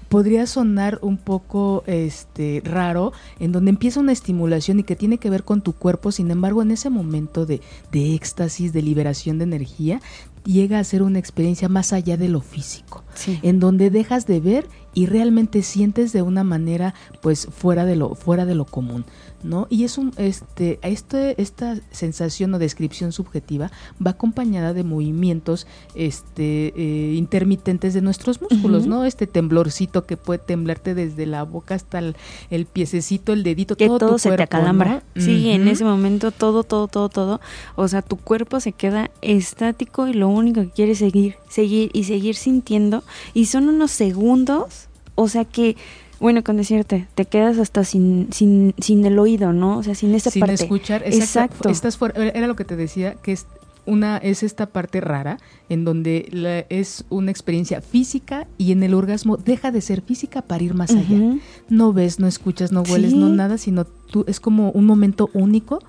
[0.09, 5.29] podría sonar un poco este raro, en donde empieza una estimulación y que tiene que
[5.29, 9.43] ver con tu cuerpo, sin embargo, en ese momento de, de éxtasis, de liberación de
[9.43, 10.01] energía,
[10.47, 13.03] llega a ser una experiencia más allá de lo físico,
[13.41, 18.15] en donde dejas de ver y realmente sientes de una manera pues fuera de lo
[18.15, 19.05] fuera de lo común.
[19.43, 19.67] ¿no?
[19.69, 23.71] Y es un, este, este, esta sensación o descripción subjetiva
[24.03, 29.05] va acompañada de movimientos este, eh, intermitentes de nuestros músculos, ¿no?
[29.05, 32.15] Este temblorcito que puede temblarte desde la boca hasta el,
[32.49, 35.03] el piececito, el dedito, que todo, se te acalambra.
[35.15, 37.41] Sí, en ese momento todo, todo, todo, todo.
[37.75, 41.91] O sea, tu cuerpo se queda estático y lo único que quiere es seguir, seguir
[41.93, 43.03] y seguir sintiendo.
[43.33, 44.86] Y son unos segundos,
[45.17, 45.75] o sea que
[46.19, 49.77] bueno, con decirte, te quedas hasta sin, sin, sin el oído, ¿no?
[49.77, 50.57] O sea, sin esa parte.
[50.57, 51.69] Sin escuchar, exacto.
[51.69, 53.45] Estás fuera, era lo que te decía, que es
[53.85, 59.37] una es esta parte rara en donde es una experiencia física y en el orgasmo
[59.37, 61.37] deja de ser física para ir más allá.
[61.69, 65.79] No ves, no escuchas, no hueles, no nada, sino tú es como un momento único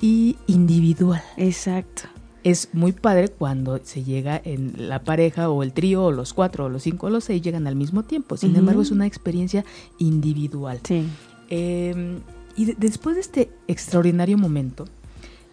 [0.00, 1.22] y individual.
[1.36, 2.02] Exacto
[2.50, 6.64] es muy padre cuando se llega en la pareja o el trío o los cuatro
[6.64, 8.36] o los cinco o los seis llegan al mismo tiempo.
[8.38, 9.66] Sin embargo, es una experiencia
[9.98, 10.80] individual.
[10.82, 11.04] Sí.
[11.50, 12.20] Em,
[12.56, 14.86] y después de este extraordinario momento,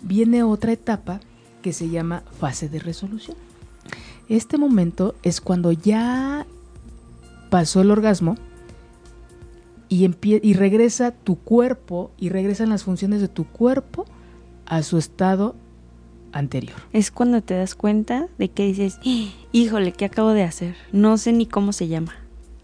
[0.01, 1.19] viene otra etapa
[1.61, 3.35] que se llama fase de resolución.
[4.29, 6.47] Este momento es cuando ya
[7.49, 8.37] pasó el orgasmo
[9.89, 14.05] y, y regresa tu cuerpo y regresan las funciones de tu cuerpo
[14.65, 15.55] a su estado
[16.35, 16.75] anterior.
[16.93, 18.99] Es cuando te das cuenta de que dices,
[19.51, 20.75] híjole, ¿qué acabo de hacer?
[20.91, 22.13] No sé ni cómo se llama.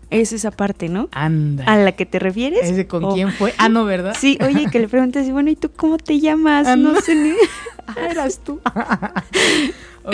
[0.09, 1.07] Es esa parte, ¿no?
[1.13, 1.63] Anda.
[1.63, 2.69] ¿A la que te refieres?
[2.69, 3.53] ¿Ese con quién fue?
[3.57, 4.13] Ah, no, ¿verdad?
[4.19, 6.77] Sí, oye, que le preguntas, bueno, ¿y tú cómo te llamas?
[6.77, 7.31] No sé ni...
[7.87, 8.61] Ah, eras tú.
[10.03, 10.13] ok.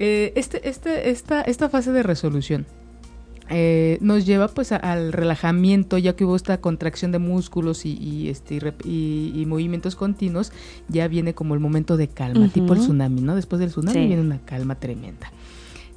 [0.00, 2.66] Eh, este, este, esta, esta fase de resolución
[3.50, 8.58] eh, nos lleva pues al relajamiento ya que hubo esta contracción de músculos y, este
[8.84, 10.52] y, movimientos continuos
[10.88, 14.22] ya viene como el momento de calma tipo el tsunami no después del tsunami viene
[14.22, 15.32] una calma tremenda.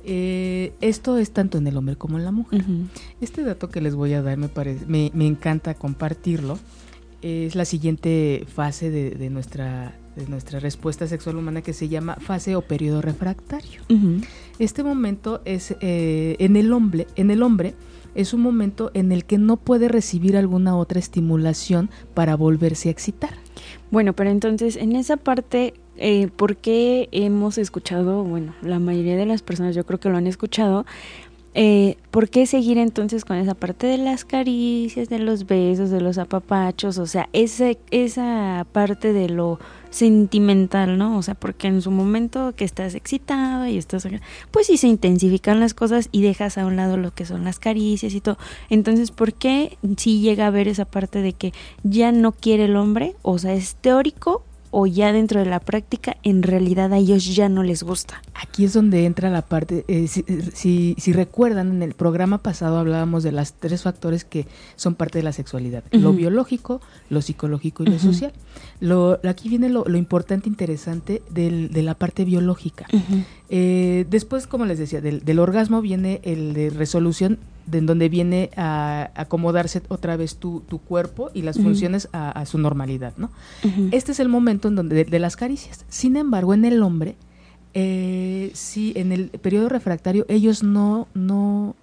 [0.04, 2.64] Eh, esto es tanto en el hombre como en la mujer.
[3.20, 6.58] Este dato que les voy a dar me parece me, me encanta compartirlo.
[7.22, 12.56] Es la siguiente fase de, nuestra, de nuestra respuesta sexual humana que se llama fase
[12.56, 13.82] o periodo refractario.
[14.60, 17.74] Este momento es eh, en el hombre, en el hombre
[18.14, 22.92] es un momento en el que no puede recibir alguna otra estimulación para volverse a
[22.92, 23.32] excitar.
[23.90, 29.26] Bueno, pero entonces en esa parte, eh, ¿por qué hemos escuchado, bueno, la mayoría de
[29.26, 30.86] las personas yo creo que lo han escuchado,
[31.54, 36.00] eh, ¿por qué seguir entonces con esa parte de las caricias, de los besos, de
[36.00, 36.98] los apapachos?
[36.98, 39.60] O sea, ese, esa parte de lo
[39.92, 41.18] sentimental, ¿no?
[41.18, 44.08] O sea, porque en su momento que estás excitado y estás,
[44.50, 47.60] pues sí se intensifican las cosas y dejas a un lado lo que son las
[47.60, 48.38] caricias y todo.
[48.70, 52.76] Entonces, ¿por qué si llega a ver esa parte de que ya no quiere el
[52.78, 53.16] hombre?
[53.22, 57.50] O sea, es teórico o ya dentro de la práctica en realidad a ellos ya
[57.50, 58.22] no les gusta.
[58.34, 63.24] Aquí es donde entra la parte, eh, si, si, recuerdan, en el programa pasado hablábamos
[63.24, 67.88] de los tres factores que son parte de la sexualidad, lo biológico, lo psicológico y
[67.88, 68.32] lo social.
[68.80, 72.88] Lo, aquí viene lo, lo importante, interesante del, de la parte biológica.
[73.50, 78.10] Eh, después, como les decía, del, del orgasmo viene el de resolución de en donde
[78.10, 83.32] viene a acomodarse otra vez tu, tu cuerpo y las funciones a, su normalidad, ¿no?
[83.92, 85.86] Este es el momento en donde de, las caricias.
[85.90, 87.16] Sin embargo, en el hombre,
[87.74, 91.76] eh, sí, en el periodo refractario, ellos no, no,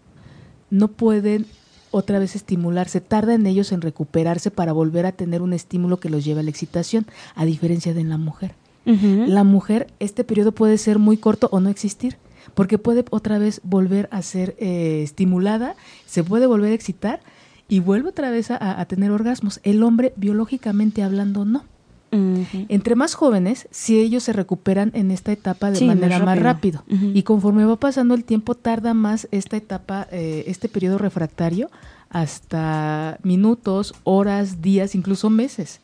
[0.70, 1.46] no pueden
[1.90, 6.10] otra vez estimularse, tarda en ellos en recuperarse para volver a tener un estímulo que
[6.10, 8.54] los lleve a la excitación, a diferencia de la mujer.
[8.84, 12.16] La mujer, este periodo puede ser muy corto o no existir
[12.58, 17.20] porque puede otra vez volver a ser eh, estimulada, se puede volver a excitar
[17.68, 19.60] y vuelve otra vez a, tener orgasmos.
[19.62, 21.62] El hombre, biológicamente hablando, no.
[22.10, 27.22] Entre más jóvenes, si ellos se recuperan en esta etapa de manera más rápido, y
[27.22, 31.70] conforme va pasando el tiempo tarda más esta etapa, eh, este periodo refractario
[32.10, 35.78] hasta minutos, horas, días, incluso meses.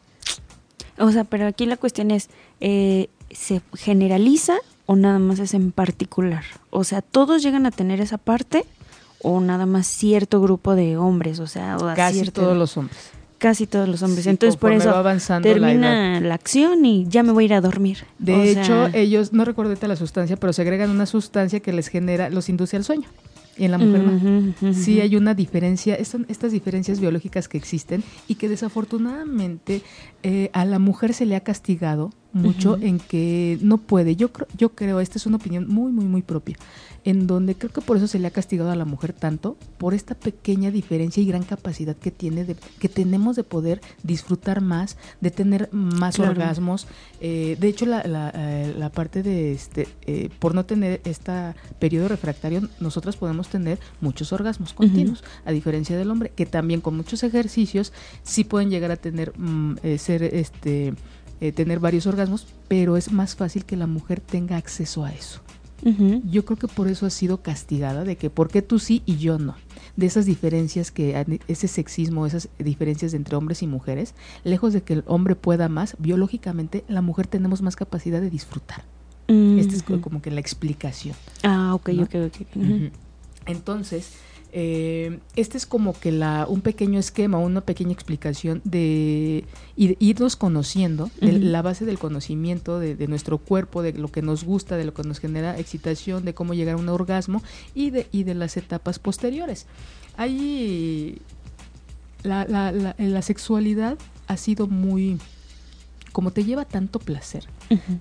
[0.98, 4.54] O sea, pero aquí la cuestión es, eh, ¿se generaliza
[4.86, 6.44] o nada más es en particular?
[6.70, 8.64] O sea, ¿todos llegan a tener esa parte
[9.22, 11.40] o nada más cierto grupo de hombres?
[11.40, 12.98] O sea, casi todos los hombres.
[13.38, 14.26] Casi todos los hombres.
[14.26, 14.92] Entonces, por eso
[15.42, 17.98] termina la, acción y ya me voy a ir a dormir.
[18.18, 22.48] De hecho, ellos, no recuerdo la sustancia, pero segregan una sustancia que les genera, los
[22.48, 23.08] induce al sueño
[23.56, 24.74] y en la mujer no.
[24.74, 29.82] Sí hay una diferencia, estas diferencias biológicas que existen y que desafortunadamente
[30.22, 34.16] eh, a la mujer se le ha castigado mucho en que no puede.
[34.16, 36.56] Yo, yo creo, esta es una opinión muy, muy, muy propia,
[37.04, 39.94] en donde creo que por eso se le ha castigado a la mujer tanto, por
[39.94, 44.96] esta pequeña diferencia y gran capacidad que tiene, de, que tenemos de poder disfrutar más,
[45.20, 46.86] de tener más orgasmos.
[47.20, 51.32] Eh, de hecho, la, la, eh, la, parte de, este, eh, por no tener este
[51.78, 56.96] periodo refractario, nosotras podemos tener muchos orgasmos continuos, a diferencia del hombre, que también con
[56.96, 57.92] muchos ejercicios
[58.22, 60.94] sí pueden llegar a tener, mm, ser, este,
[61.40, 65.40] eh, tener varios orgasmos, pero es más fácil que la mujer tenga acceso a eso.
[66.24, 69.16] Yo creo que por eso ha sido castigada, de que por qué tú sí y
[69.16, 69.54] yo no.
[69.96, 74.94] De esas diferencias que, ese sexismo, esas diferencias entre hombres y mujeres, lejos de que
[74.94, 78.82] el hombre pueda más, biológicamente la mujer tenemos más capacidad de disfrutar.
[79.26, 81.16] Esta es como que la explicación.
[81.42, 82.92] Ah, ok, ok, ok.
[83.46, 84.12] Entonces,
[84.56, 91.10] eh, este es como que la, un pequeño esquema, una pequeña explicación de, irnos conociendo,
[91.18, 95.02] la base del conocimiento de, nuestro cuerpo, de lo que nos gusta, de lo que
[95.02, 97.42] nos genera excitación, de cómo llegar a un orgasmo
[97.74, 99.66] y de, y de las etapas posteriores.
[100.16, 101.18] Ahí
[102.22, 105.18] la, la, la, sexualidad ha sido muy
[106.12, 107.44] como te lleva tanto placer,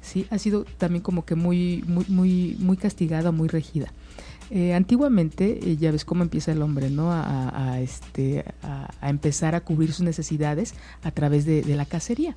[0.03, 3.91] sí, ha sido también como que muy, muy, muy, muy castigada, muy regida.
[4.51, 7.11] Eh, antiguamente, eh, ya ves cómo empieza el hombre, ¿no?
[7.11, 12.35] A, este, a, empezar a cubrir sus necesidades a través de, la cacería.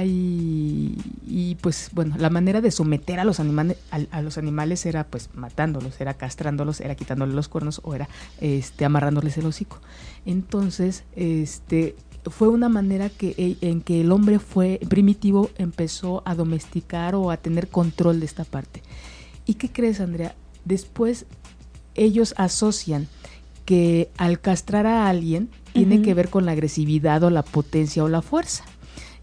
[0.00, 5.30] Y pues bueno, la manera de someter a los, animales, a, los animales era pues
[5.34, 8.08] matándolos, era castrándolos, era quitándoles los cuernos o era
[8.40, 9.80] este, amarrándoles el hocico.
[10.26, 11.96] Entonces, este,
[12.30, 17.30] fue una manera que, e, en que el hombre fue primitivo, empezó a domesticar o
[17.30, 18.82] a tener control de esta parte.
[19.46, 20.34] ¿Y qué crees, Andrea?
[20.68, 21.24] Después
[21.94, 23.08] ellos asocian
[23.64, 28.08] que al castrar a alguien tiene que ver con la agresividad o la potencia o
[28.08, 28.64] la fuerza.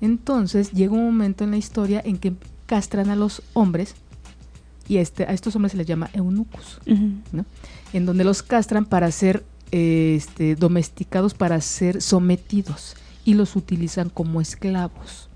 [0.02, 2.34] Entonces llega un momento en la historia en que
[2.66, 3.96] castran a los hombres
[4.88, 6.80] y este, a estos hombres se les llama eunucos,
[7.32, 7.46] ¿no?
[7.94, 14.42] en donde los castran para ser este, domesticados, para ser sometidos y los utilizan como
[14.42, 15.30] esclavos.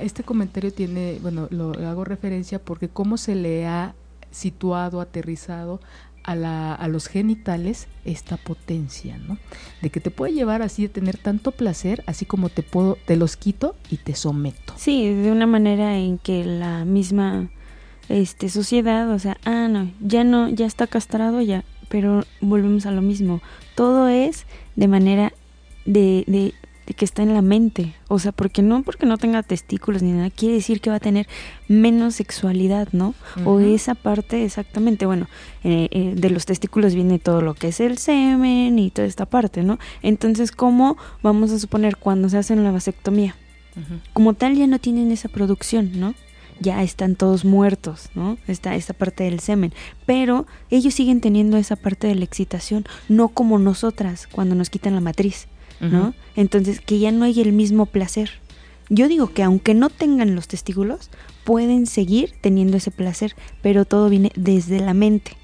[0.00, 3.94] este comentario tiene, bueno, lo hago referencia porque cómo se le ha
[4.34, 5.80] situado, aterrizado
[6.24, 9.38] a, la, a los genitales esta potencia, ¿no?
[9.82, 13.16] De que te puede llevar así a tener tanto placer, así como te puedo, te
[13.16, 14.74] los quito y te someto.
[14.76, 17.48] Sí, de una manera en que la misma
[18.08, 22.90] este sociedad, o sea, ah no, ya no, ya está castrado ya, pero volvemos a
[22.90, 23.40] lo mismo.
[23.74, 25.32] Todo es de manera
[25.84, 26.54] de, de
[26.86, 27.94] de que está en la mente.
[28.08, 31.00] O sea, porque no porque no tenga testículos ni nada, quiere decir que va a
[31.00, 31.26] tener
[31.68, 33.14] menos sexualidad, ¿no?
[33.44, 35.26] O esa parte exactamente, bueno,
[35.62, 39.26] eh, eh, de los testículos viene todo lo que es el semen y toda esta
[39.26, 39.78] parte, ¿no?
[40.02, 43.36] Entonces, ¿cómo vamos a suponer cuando se hacen la vasectomía?
[44.12, 46.14] Como tal ya no tienen esa producción, ¿no?
[46.60, 48.38] ya están todos muertos, ¿no?
[48.46, 49.72] Esta, esta parte del semen.
[50.06, 54.94] Pero ellos siguen teniendo esa parte de la excitación, no como nosotras cuando nos quitan
[54.94, 55.48] la matriz.
[55.80, 56.14] ¿No?
[56.36, 58.30] Entonces, que ya no hay el mismo placer.
[58.88, 61.10] yo digo que aunque no tengan los testículos,
[61.44, 65.36] pueden seguir teniendo ese placer, pero todo viene desde la mente.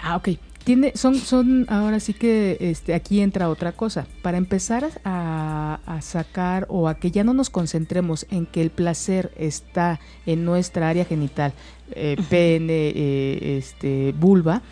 [0.00, 0.30] Ah, ok.
[0.64, 4.06] Tiene, son, son, ahora sí que este, aquí entra otra cosa.
[4.22, 9.32] Para empezar a, sacar o a que ya no nos concentremos en que el placer
[9.38, 11.54] está en nuestra área genital,
[11.92, 14.62] eh, pene, eh, este, vulva,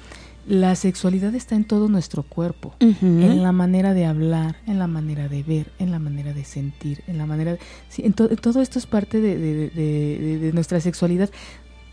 [0.46, 5.28] la sexualidad está en todo nuestro cuerpo, en la manera de hablar, en la manera
[5.28, 7.58] de ver, en la manera de sentir, en la manera de...
[7.88, 11.30] Sí, en todo esto es parte de, nuestra sexualidad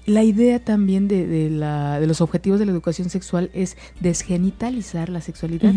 [0.06, 5.10] la idea también de, de, la, de, los objetivos de la educación sexual es desgenitalizar
[5.10, 5.74] la sexualidad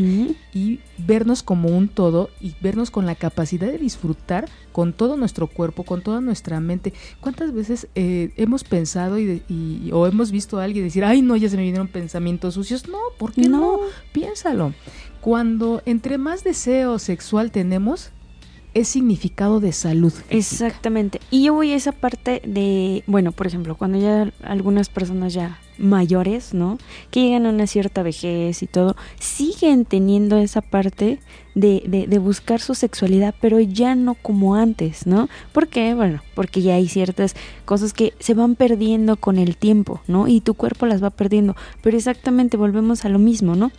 [0.53, 5.47] y vernos como un todo y vernos con la capacidad de disfrutar con todo nuestro
[5.47, 6.93] cuerpo, con toda nuestra mente.
[7.21, 11.49] ¿Cuántas veces eh, hemos pensado y, o hemos visto a alguien decir, ay no, ya
[11.49, 12.89] se me vinieron pensamientos sucios?
[12.89, 13.59] No, ¿por qué no?
[13.61, 13.79] no?
[14.13, 14.75] Piénsalo.
[15.21, 18.11] Cuando entre más deseo sexual tenemos,
[18.77, 20.13] es significado de salud.
[20.29, 21.19] Exactamente.
[21.31, 25.59] Y yo voy a esa parte de, bueno, por ejemplo, cuando ya algunas personas ya
[25.79, 26.79] mayores, ¿no?
[27.11, 31.21] Que llegan a una cierta vejez y todo, siguen teniendo esa parte
[31.55, 35.31] de, de, de, buscar su sexualidad, pero ya no como antes, ¿no?
[35.53, 35.95] ¿Por qué?
[35.95, 37.35] Bueno, porque ya hay ciertas
[37.65, 40.29] cosas que se van perdiendo con el tiempo, ¿no?
[40.29, 43.73] Y tu cuerpo las va perdiendo, pero exactamente volvemos a lo mismo, ¿no?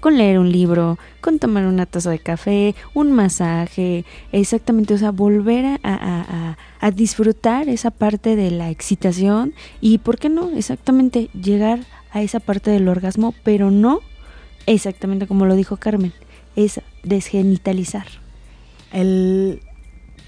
[0.00, 5.10] Con leer un libro, con tomar una taza de café, un masaje, exactamente, o sea,
[5.10, 10.50] volver a, a, disfrutar esa parte de la excitación y, ¿por qué no?
[10.56, 11.80] Exactamente, llegar
[12.12, 14.00] a esa parte del orgasmo, pero no
[14.66, 16.12] exactamente como lo dijo Carmen,
[16.54, 18.06] es desgenitalizar.
[18.92, 19.62] El,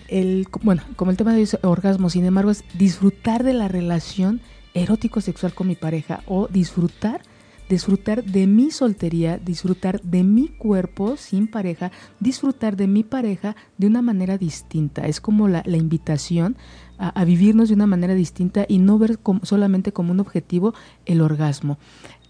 [0.08, 4.40] el, bueno, como el tema de orgasmo, sin embargo, es disfrutar de la relación
[4.74, 7.22] erótico-sexual con mi pareja o disfrutar
[7.70, 13.86] disfrutar de mi soltería, disfrutar de mi cuerpo sin pareja, disfrutar de mi pareja de
[13.86, 15.06] una manera distinta.
[15.06, 16.56] Es como la, invitación
[16.98, 20.74] a, vivirnos de una manera distinta y no ver solamente como un objetivo
[21.06, 21.78] el orgasmo.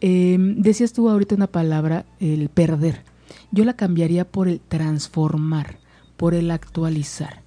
[0.02, 3.02] Em, decías tú ahorita una palabra, el perder.
[3.50, 5.78] Yo la cambiaría por el transformar,
[6.18, 7.42] por el actualizar.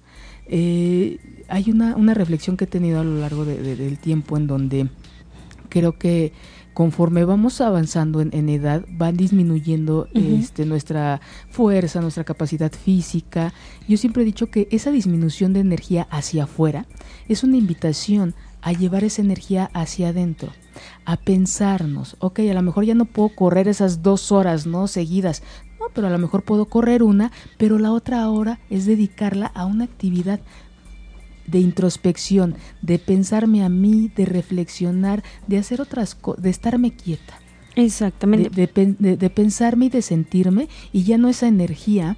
[0.46, 4.88] Eh, hay una, una, reflexión que he tenido a lo largo del tiempo en donde
[5.70, 6.32] creo que
[6.74, 13.54] conforme vamos avanzando en, edad, va disminuyendo este, nuestra fuerza, nuestra capacidad física.
[13.88, 16.86] Yo siempre he dicho que esa disminución de energía hacia afuera
[17.28, 20.50] es una invitación a llevar esa energía hacia adentro,
[21.04, 24.88] a pensarnos, ok, a lo mejor ya no puedo correr esas dos horas, ¿no?
[24.88, 25.42] Seguidas,
[25.78, 29.66] no, pero a lo mejor puedo correr una, pero la otra hora es dedicarla a
[29.66, 30.40] una actividad
[31.46, 37.38] de introspección, de pensarme a mí, de reflexionar, de hacer otras cosas, de estarme quieta.
[37.76, 38.50] Exactamente.
[38.50, 42.16] De, pensarme y de sentirme y ya no esa energía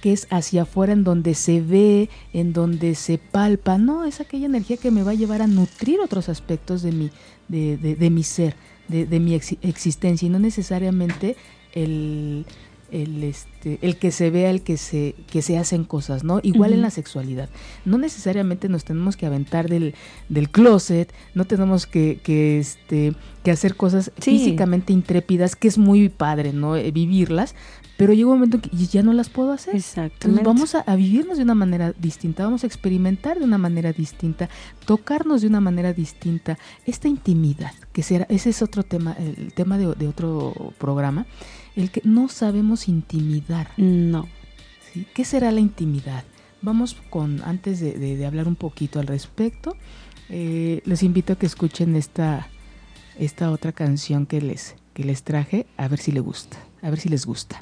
[0.00, 4.46] que es hacia afuera en donde se ve, en donde se palpa, no, es aquella
[4.46, 7.10] energía que me va a llevar a nutrir otros aspectos de mi,
[7.48, 8.54] de, de mi ser,
[8.88, 11.36] de, mi existencia y no necesariamente
[11.72, 12.46] el
[12.90, 16.72] el este el que se vea el que se que se hacen cosas no igual
[16.72, 17.48] en la sexualidad.
[17.84, 19.94] No necesariamente nos tenemos que aventar del,
[20.28, 26.08] del closet no tenemos que, que este que hacer cosas físicamente intrépidas que es muy
[26.08, 27.54] padre no eh, vivirlas
[27.96, 30.96] pero llega un momento en que ya no las puedo hacer exactamente vamos a, a,
[30.96, 34.48] vivirnos de una manera distinta vamos a experimentar de una manera distinta
[34.84, 39.78] tocarnos de una manera distinta esta intimidad que será ese es otro tema el tema
[39.78, 41.26] de, de otro programa
[41.76, 43.70] el que no sabemos intimidar.
[43.76, 44.26] No.
[44.92, 45.06] ¿Sí?
[45.14, 46.24] ¿Qué será la intimidad?
[46.62, 49.76] Vamos con, antes de, hablar un poquito al respecto,
[50.30, 52.48] eh, les invito a que escuchen esta,
[53.18, 56.98] esta otra canción que les, que les traje, a ver si les gusta, a ver
[56.98, 57.60] si les gusta.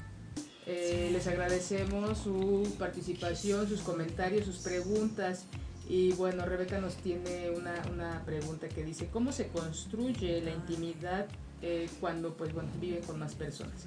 [1.24, 5.46] Eh, les agradecemos su participación, sus comentarios, sus preguntas.
[5.88, 11.26] Y bueno, Rebeca nos tiene una, una pregunta que dice, ¿cómo se construye la intimidad
[11.62, 13.86] eh, cuando pues bueno, viven con más personas?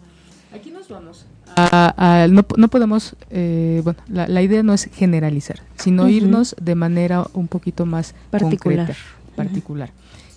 [0.53, 1.25] Aquí nos vamos
[1.57, 7.25] a, no, no, podemos, eh, bueno, la, idea no es generalizar, sino irnos de manera
[7.33, 8.95] un poquito más particular.
[9.35, 9.91] particular.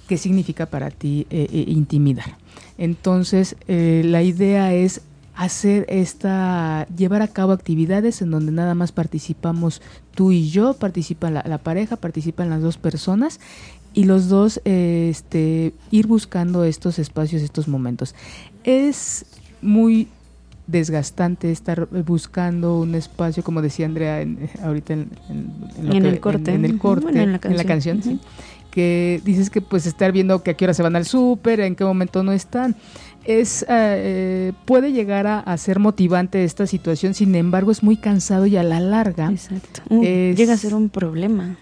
[0.09, 2.37] ¿Qué significa para ti eh, eh, intimidar?
[2.77, 5.03] Entonces, la idea es
[5.41, 9.81] hacer esta, llevar a cabo actividades en donde nada más participamos
[10.15, 13.41] tú y yo, participa la, la pareja, participan las dos personas
[13.95, 18.15] y los dos este, ir buscando estos espacios, estos momentos.
[18.65, 19.25] Es
[19.63, 20.09] muy
[20.67, 24.23] desgastante estar buscando un espacio, como decía Andrea
[24.63, 25.09] ahorita en,
[25.91, 28.03] el corte, en, el corte, en la canción,
[28.71, 31.75] que dices que pues estar viendo que a qué hora se van al súper, en
[31.75, 32.77] qué momento no están.
[33.25, 38.57] Es eh, puede llegar a, ser motivante esta situación, sin embargo es muy cansado y
[38.57, 39.83] a la larga Exacto.
[39.91, 41.57] Uh, llega a ser un problema.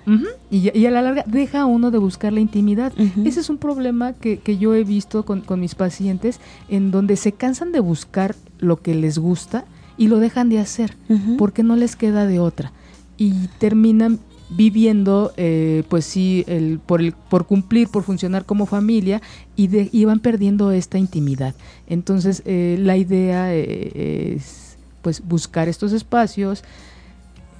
[0.50, 2.92] y, a la larga deja a uno de buscar la intimidad.
[3.24, 7.16] Ese es un problema que, que yo he visto con, con, mis pacientes en donde
[7.16, 9.64] se cansan de buscar lo que les gusta
[9.96, 10.96] y lo dejan de hacer
[11.36, 12.72] porque no les queda de otra
[13.18, 14.20] y terminan
[14.50, 19.20] viviendo, eh, pues sí, el, por, el, por cumplir, por funcionar como familia
[19.56, 21.54] y, de, van perdiendo esta intimidad.
[21.86, 26.64] Entonces, eh, la idea eh, es pues buscar estos espacios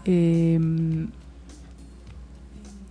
[0.04, 1.08] em,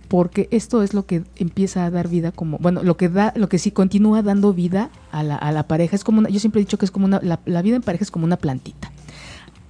[0.08, 3.48] porque esto es lo que empieza a dar vida como, bueno, lo que da, lo
[3.48, 5.96] que sí continúa dando vida a la, a la pareja.
[5.96, 7.82] Es como una, yo siempre he dicho que es como una, la, la vida en
[7.82, 8.90] pareja es como una plantita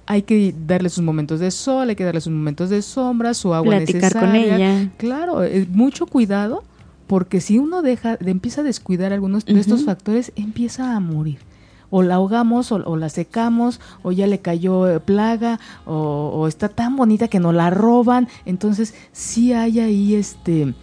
[0.09, 3.53] hay que darle sus momentos de sol, hay que darle sus momentos de sombra, su
[3.53, 4.89] agua Platicar con ella.
[4.97, 6.63] Claro, eh, mucho cuidado,
[7.05, 11.37] porque si uno deja, de, empieza a descuidar algunos de estos factores, empieza a morir.
[11.91, 16.95] O la ahogamos, o, la secamos, o ya le cayó eh, plaga, o, está tan
[16.95, 18.27] bonita que nos la roban.
[18.47, 20.73] Entonces, sí hay ahí este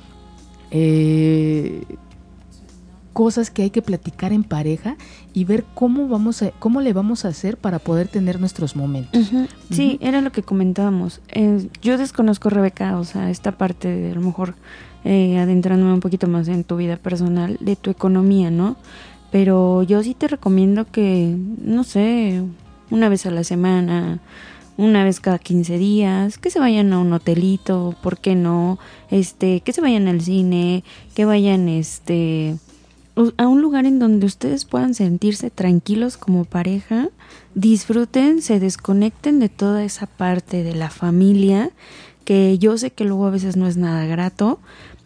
[0.70, 1.82] eh,
[3.16, 4.98] cosas que hay que platicar en pareja
[5.32, 9.32] y ver cómo vamos a, cómo le vamos a hacer para poder tener nuestros momentos.
[9.70, 11.22] Sí, era lo que comentábamos.
[11.28, 14.54] Eh, yo desconozco, Rebeca, o sea, esta parte de a lo mejor
[15.06, 18.76] eh, adentrándome un poquito más en tu vida personal, de tu economía, ¿no?
[19.32, 22.42] Pero yo sí te recomiendo que, no sé,
[22.90, 24.20] una vez a la semana,
[24.76, 28.78] una vez cada 15 días, que se vayan a un hotelito, ¿por qué no?
[29.10, 32.56] Este, que se vayan al cine, que vayan este
[33.36, 37.08] a un lugar en donde ustedes puedan sentirse tranquilos como pareja,
[37.54, 41.70] disfruten, se desconecten de toda esa parte de la familia,
[42.24, 44.58] que yo sé que luego a veces no es nada grato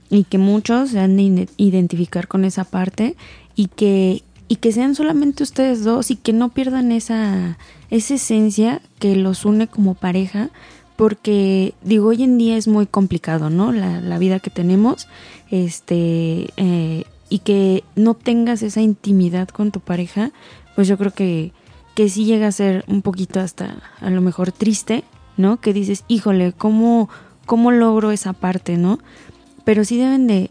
[0.09, 3.17] y que muchos se han de identificar con esa parte
[3.55, 7.57] y que y que sean solamente ustedes dos y que no pierdan esa
[7.91, 10.51] esa esencia que los une como pareja
[10.97, 15.07] porque digo hoy en día es muy complicado no la, la vida que tenemos
[15.51, 20.33] este eh, y que no tengas esa intimidad con tu pareja,
[20.75, 21.53] pues yo creo que,
[21.95, 25.05] que sí llega a ser un poquito hasta a lo mejor triste,
[25.37, 25.61] ¿no?
[25.61, 27.09] Que dices, híjole, ¿cómo,
[27.47, 28.99] cómo logro esa parte, ¿no?
[29.65, 30.51] Pero sí deben de,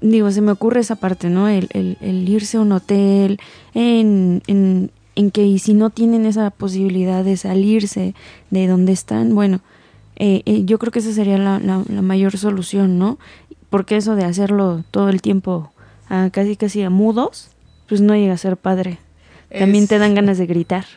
[0.00, 1.48] digo, se me ocurre esa parte, ¿no?
[1.48, 3.40] El, el, irse a un hotel,
[3.74, 8.14] en, en, en, que si no tienen esa posibilidad de salirse
[8.50, 9.60] de donde están, bueno,
[10.14, 11.58] eh, eh, yo creo que esa sería la
[12.02, 13.18] mayor solución, ¿no?
[13.68, 15.72] Porque eso de hacerlo todo el tiempo
[16.32, 17.48] casi casi a mudos,
[17.88, 18.98] pues no llega a ser padre.
[19.56, 20.84] También te dan ganas de gritar.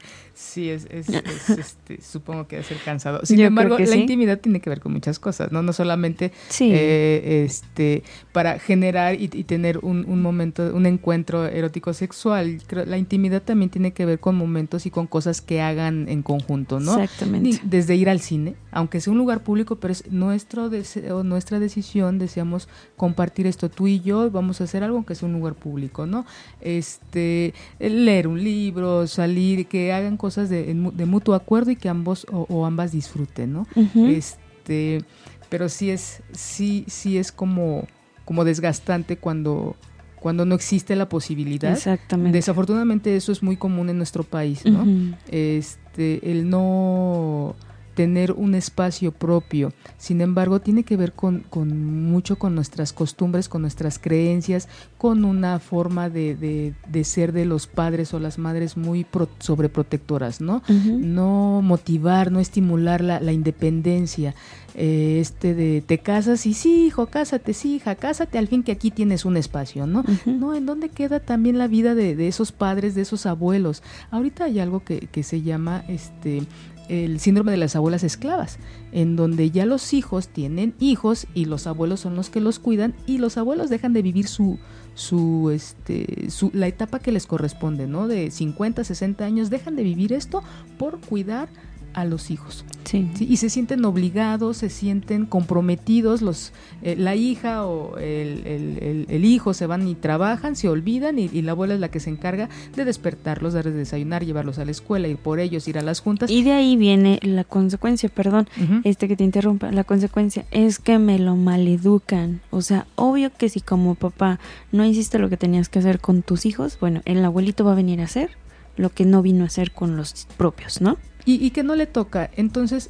[0.54, 1.10] Sí, es, es,
[1.50, 3.22] este, supongo que debe ser cansado.
[3.24, 5.64] Sin embargo, la intimidad tiene que ver con muchas cosas, ¿no?
[5.64, 12.62] No solamente eh, este, para generar y, tener un, un, momento, un encuentro erótico sexual.
[12.86, 16.80] La intimidad también tiene que ver con momentos y con cosas que hagan en conjunto,
[16.80, 17.00] ¿no?
[17.00, 17.60] Exactamente.
[17.64, 22.20] Desde ir al cine, aunque sea un lugar público, pero es nuestro deseo, nuestra decisión,
[22.20, 26.06] deseamos compartir esto tú y yo, vamos a hacer algo aunque sea un lugar público,
[26.06, 26.28] ¿no?
[26.62, 32.26] Este, leer un libro, salir, que hagan cosas de, de mutuo acuerdo y que ambos
[32.32, 33.68] o, ambas disfruten, ¿no?
[33.96, 35.04] Este,
[35.50, 37.88] pero sí es, sí, sí es como,
[38.26, 39.76] como desgastante cuando
[40.24, 41.74] cuando no existe la posibilidad.
[41.74, 42.38] Exactamente.
[42.38, 44.86] Desafortunadamente eso es muy común en nuestro país, ¿no?
[45.28, 47.56] Este, el no
[47.96, 49.74] tener un espacio propio.
[49.98, 54.68] Sin embargo, tiene que ver con, con mucho con nuestras costumbres, con nuestras creencias,
[54.98, 59.06] con una forma de, de, de ser de los padres o las madres muy
[59.40, 60.64] sobreprotectoras, ¿no?
[60.70, 64.36] No motivar, no estimular la, la independencia.
[64.76, 68.72] Eh, este de te casas y sí, hijo, cásate, sí, hija, cásate, al fin que
[68.72, 70.04] aquí tienes un espacio, ¿no?
[70.26, 73.84] No, ¿en dónde queda también la vida de, de, esos padres, de esos abuelos?
[74.10, 76.42] Ahorita hay algo que, que se llama este
[76.90, 78.60] el síndrome de las abuelas esclavas,
[78.92, 82.94] en donde ya los hijos tienen hijos y los abuelos son los que los cuidan
[83.06, 84.60] y los abuelos dejan de vivir su
[84.96, 88.08] su este su, la etapa que les corresponde, ¿no?
[88.08, 90.44] De 50, 60 años dejan de vivir esto
[90.78, 91.50] por cuidar
[91.94, 92.66] a los hijos.
[92.84, 93.10] Sí.
[93.20, 99.54] Y se sienten obligados, se sienten comprometidos, los, eh, la hija o el, el, hijo
[99.54, 102.86] se van y trabajan, se olvidan y, la abuela es la que se encarga de
[102.86, 106.30] despertarlos, darles desayunar, llevarlos a la escuela, ir por ellos, ir a las juntas.
[106.30, 108.48] Y de ahí viene la consecuencia, perdón,
[108.84, 112.42] este que te interrumpa, la consecuencia es que me lo maleducan.
[112.52, 114.40] O sea, obvio que si como papá
[114.72, 117.76] no hiciste lo que tenías que hacer con tus hijos, bueno, el abuelito va a
[117.76, 118.32] venir a hacer
[118.76, 120.98] lo que no vino a hacer con los propios, ¿no?
[121.26, 122.30] Y, que no le toca.
[122.36, 122.90] Entonces,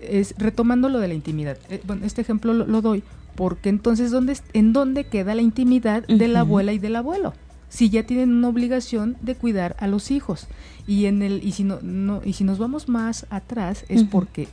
[0.00, 1.58] es retomando lo de la intimidad.
[1.68, 3.02] Eh, bueno, este ejemplo lo, doy
[3.34, 7.32] porque entonces ¿dónde, ¿en dónde queda la intimidad de la abuela y del abuelo?
[7.72, 10.46] si ya tienen una obligación de cuidar a los hijos.
[10.86, 14.46] Y en el y si no, no y si nos vamos más atrás es porque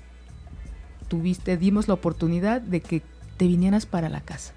[1.09, 3.01] tuviste dimos la oportunidad de que
[3.35, 4.53] te vinieras para la casa.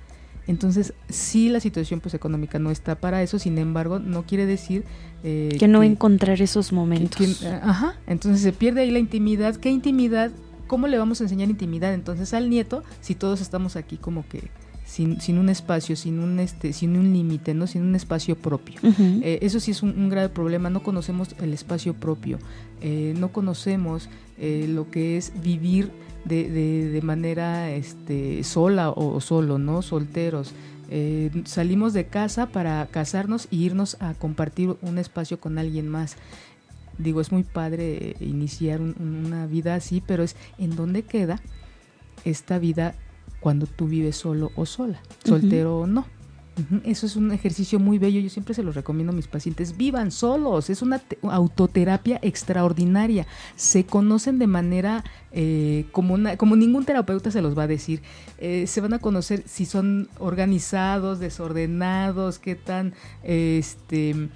[0.46, 4.84] Entonces, sí la situación pues económica no está para eso, sin embargo, no quiere decir
[5.22, 7.44] eh, que no encontrar esos momentos.
[7.62, 9.56] ajá, entonces se pierde ahí la intimidad.
[9.56, 10.30] ¿Qué intimidad?
[10.66, 14.50] ¿Cómo le vamos a enseñar intimidad entonces al nieto si todos estamos aquí como que
[14.84, 17.66] sin, sin un espacio, sin un este, sin un límite, ¿no?
[17.66, 18.80] Sin un espacio propio.
[18.82, 20.70] Eh, eso sí es un, grave problema.
[20.70, 22.38] No conocemos el espacio propio,
[22.80, 25.92] eh, no conocemos lo que es vivir
[26.24, 29.82] de, de, de manera este, sola o solo, ¿no?
[29.82, 30.54] Solteros.
[30.94, 36.16] Eh, salimos de casa para casarnos y irnos a compartir un espacio con alguien más.
[36.98, 41.40] Digo, es muy padre iniciar una vida así, pero es en dónde queda
[42.26, 42.94] esta vida
[43.40, 46.04] cuando tú vives solo o sola, soltero o no.
[46.84, 50.10] Eso es un ejercicio muy bello, yo siempre se lo recomiendo a mis pacientes, vivan
[50.10, 53.26] solos, es una autoterapia extraordinaria,
[53.56, 58.02] se conocen de manera eh, como, como ningún terapeuta se los va a decir,
[58.36, 62.92] eh, se van a conocer si son organizados, desordenados, qué tan
[63.22, 64.28] este,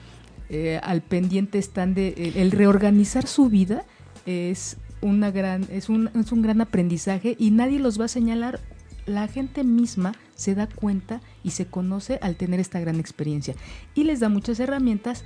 [0.48, 2.32] eh, al pendiente están de...
[2.36, 3.84] El, reorganizar su vida
[4.24, 8.60] es, una gran, es, un, es un gran aprendizaje y nadie los va a señalar
[9.06, 13.54] la gente misma se da cuenta y se conoce al tener esta gran experiencia
[13.94, 15.24] y les da muchas herramientas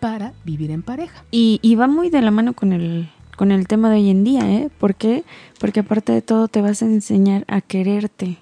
[0.00, 1.24] para vivir en pareja.
[1.30, 4.24] Y, y va muy de la mano con el, con el tema de hoy en
[4.24, 4.70] día, ¿eh?
[4.78, 5.24] ¿Por qué?
[5.58, 8.38] Porque aparte de todo te vas a enseñar a quererte,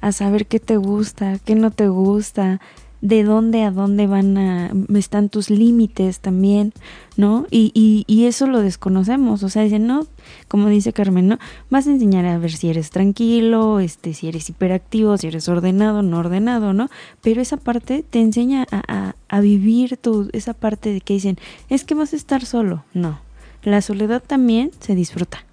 [0.00, 2.60] a saber qué te gusta, qué no te gusta,
[3.06, 6.72] de dónde a dónde van a, están tus límites también,
[7.16, 7.46] ¿no?
[7.52, 10.08] Y, y, y, eso lo desconocemos, o sea, dicen, no,
[10.48, 11.38] como dice Carmen, ¿no?
[11.70, 16.02] Vas a enseñar a ver si eres tranquilo, este, si eres hiperactivo, si eres ordenado,
[16.02, 16.88] no ordenado, ¿no?
[17.22, 21.38] Pero esa parte te enseña a, a, a vivir tu, esa parte de que dicen,
[21.68, 23.20] es que vas a estar solo, no.
[23.62, 25.44] La soledad también se disfruta,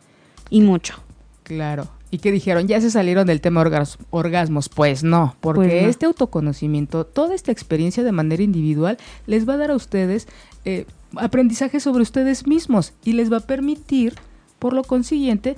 [0.50, 0.96] y mucho.
[1.44, 3.66] Claro, y que dijeron, ya se salieron del tema
[4.12, 4.70] orgasmos.
[4.70, 9.58] Pues no, porque pues este autoconocimiento, toda esta experiencia de manera individual, les va a
[9.58, 10.28] dar a ustedes
[10.64, 10.86] eh,
[11.16, 14.14] aprendizaje sobre ustedes mismos y les va a permitir,
[14.60, 15.56] por lo consiguiente,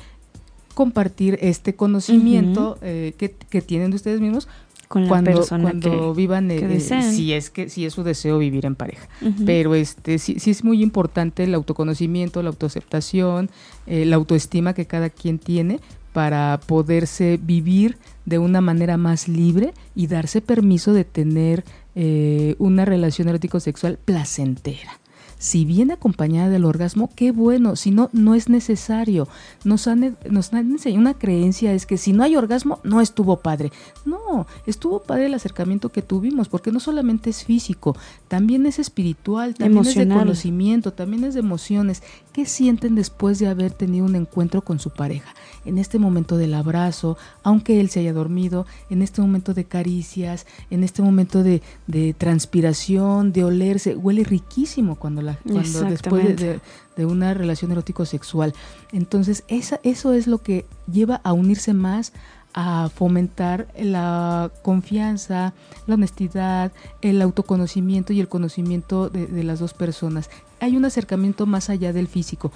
[0.76, 4.48] compartir este conocimiento eh, que, tienen de ustedes mismos
[4.88, 8.76] con la persona cuando vivan eh, si es que si es su deseo vivir en
[8.76, 9.10] pareja.
[9.46, 13.50] Pero este sí, sí, es muy importante el autoconocimiento la autoaceptación
[13.88, 15.80] la autoestima que cada quien tiene
[16.16, 22.86] para poderse vivir de una manera más libre y darse permiso de tener eh, una
[22.86, 24.98] relación erótico-sexual placentera.
[25.38, 29.28] Si viene acompañada del orgasmo, qué bueno, si no, no es necesario.
[29.64, 33.42] Nos han, nos han enseñado una creencia, es que si no hay orgasmo, no estuvo
[33.42, 33.72] padre.
[34.06, 39.56] No, estuvo padre el acercamiento que tuvimos, porque no solamente es físico, también es espiritual,
[39.56, 42.02] también es de conocimiento, también es de emociones.
[42.32, 45.34] ¿Qué sienten después de haber tenido un encuentro con su pareja?
[45.66, 50.46] En este momento del abrazo, aunque él se haya dormido, en este momento de caricias,
[50.70, 57.34] en este momento de, de transpiración, de olerse, huele riquísimo cuando cuando después de, una
[57.34, 58.54] relación erótico sexual.
[58.92, 62.14] Entonces, esa, eso es lo que lleva a unirse más
[62.54, 65.54] a fomentar la confianza,
[65.88, 66.72] la honestidad,
[67.02, 70.30] el autoconocimiento y el conocimiento de, de, las dos personas.
[70.62, 72.54] Hay un acercamiento más allá del físico.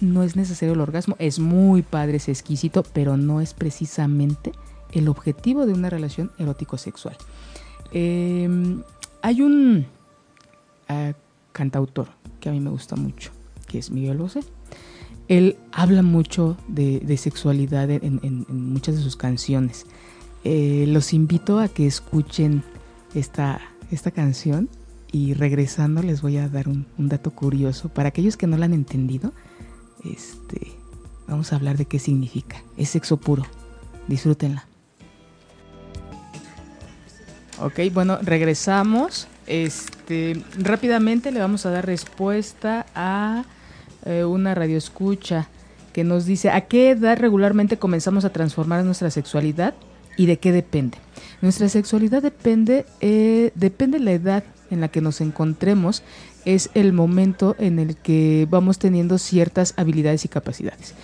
[0.00, 4.52] No es necesario el orgasmo, es muy padre, es exquisito, pero no es precisamente
[4.92, 7.16] el objetivo de una relación erótico-sexual.
[7.92, 8.82] Em,
[9.20, 9.86] hay un
[10.88, 11.12] ah,
[11.52, 12.08] cantautor
[12.42, 13.30] que a mí me gusta mucho,
[13.68, 14.40] que es Miguel Bosé.
[15.28, 19.86] Él habla mucho de, sexualidad en, muchas de sus canciones.
[20.44, 22.64] Eh, los invito a que escuchen
[23.14, 23.60] esta,
[23.92, 24.68] esta canción
[25.12, 27.88] y regresando les voy a dar un, dato curioso.
[27.88, 29.32] Para aquellos que no la han entendido,
[30.04, 30.72] este,
[31.28, 32.60] vamos a hablar de qué significa.
[32.76, 33.44] Es sexo puro.
[34.08, 34.66] Disfrútenla.
[37.60, 39.28] Ok, bueno, regresamos.
[39.46, 40.01] Este,
[40.58, 43.44] rápidamente le vamos a dar respuesta a
[44.04, 45.48] eh, una radioescucha
[45.92, 49.74] que nos dice a qué edad regularmente comenzamos a transformar nuestra sexualidad
[50.16, 50.98] y de qué depende.
[51.40, 56.02] Nuestra sexualidad depende, eh, depende de la edad en la que nos encontremos,
[56.44, 60.94] es el momento en el que vamos teniendo ciertas habilidades y capacidades.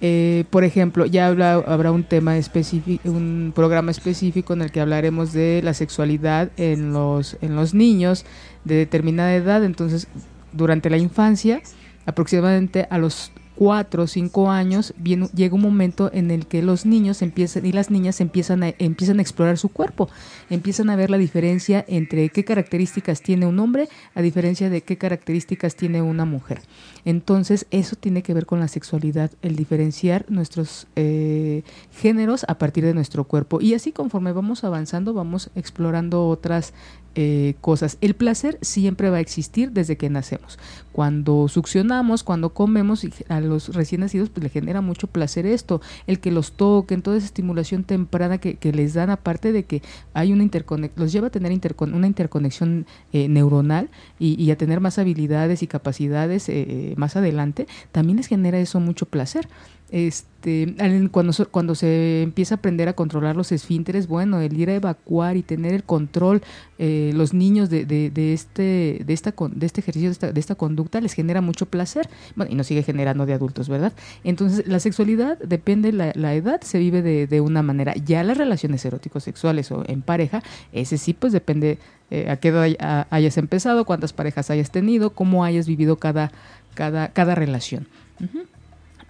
[0.00, 5.32] Eh, por ejemplo, ya habrá un tema específico, un programa específico en el que hablaremos
[5.32, 8.24] de la sexualidad en los, en los niños
[8.64, 9.64] de determinada edad.
[9.64, 10.06] Entonces,
[10.52, 11.60] durante la infancia,
[12.06, 17.22] aproximadamente a los cuatro o cinco años llega un momento en el que los niños
[17.22, 20.08] empiezan y las niñas empiezan a, empiezan a explorar su cuerpo,
[20.48, 24.96] empiezan a ver la diferencia entre qué características tiene un hombre a diferencia de qué
[24.96, 26.60] características tiene una mujer.
[27.04, 32.84] Entonces eso tiene que ver con la sexualidad, el diferenciar nuestros eh, géneros a partir
[32.84, 36.74] de nuestro cuerpo y así conforme vamos avanzando vamos explorando otras
[37.16, 37.98] eh, cosas.
[38.00, 40.56] El placer siempre va a existir desde que nacemos.
[40.98, 46.18] Cuando succionamos, cuando comemos, a los recién nacidos pues le genera mucho placer esto, el
[46.18, 49.80] que los toquen, toda esa estimulación temprana que, les dan, aparte de que
[50.12, 54.98] hay una interconexión, los lleva a tener una interconexión eh, neuronal y, a tener más
[54.98, 59.48] habilidades y capacidades eh, más adelante, también les genera eso mucho placer.
[59.90, 60.76] Este
[61.10, 65.36] cuando cuando se empieza a aprender a controlar los esfínteres bueno el ir a evacuar
[65.36, 66.42] y tener el control
[66.78, 70.40] eh, los niños de, de, de, este de esta de este ejercicio de esta, de
[70.40, 73.92] esta, conducta les genera mucho placer bueno y nos sigue generando de adultos verdad
[74.24, 77.94] entonces la sexualidad depende la, la edad se vive de, de una manera.
[77.94, 81.78] Ya las relaciones eróticos sexuales o en pareja ese sí pues depende
[82.10, 86.32] eh, a qué edad hayas empezado cuántas parejas hayas tenido cómo hayas vivido cada
[86.74, 87.86] cada cada relación.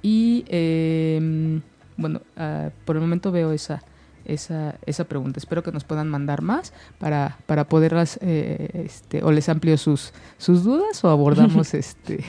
[0.03, 1.61] Y em,
[1.97, 3.83] bueno, ah, por el momento veo esa,
[4.29, 5.39] esa, esa pregunta.
[5.39, 10.12] Espero que nos puedan mandar más para, para poderlas, eh, este, o les amplio sus,
[10.37, 12.24] sus dudas o abordamos este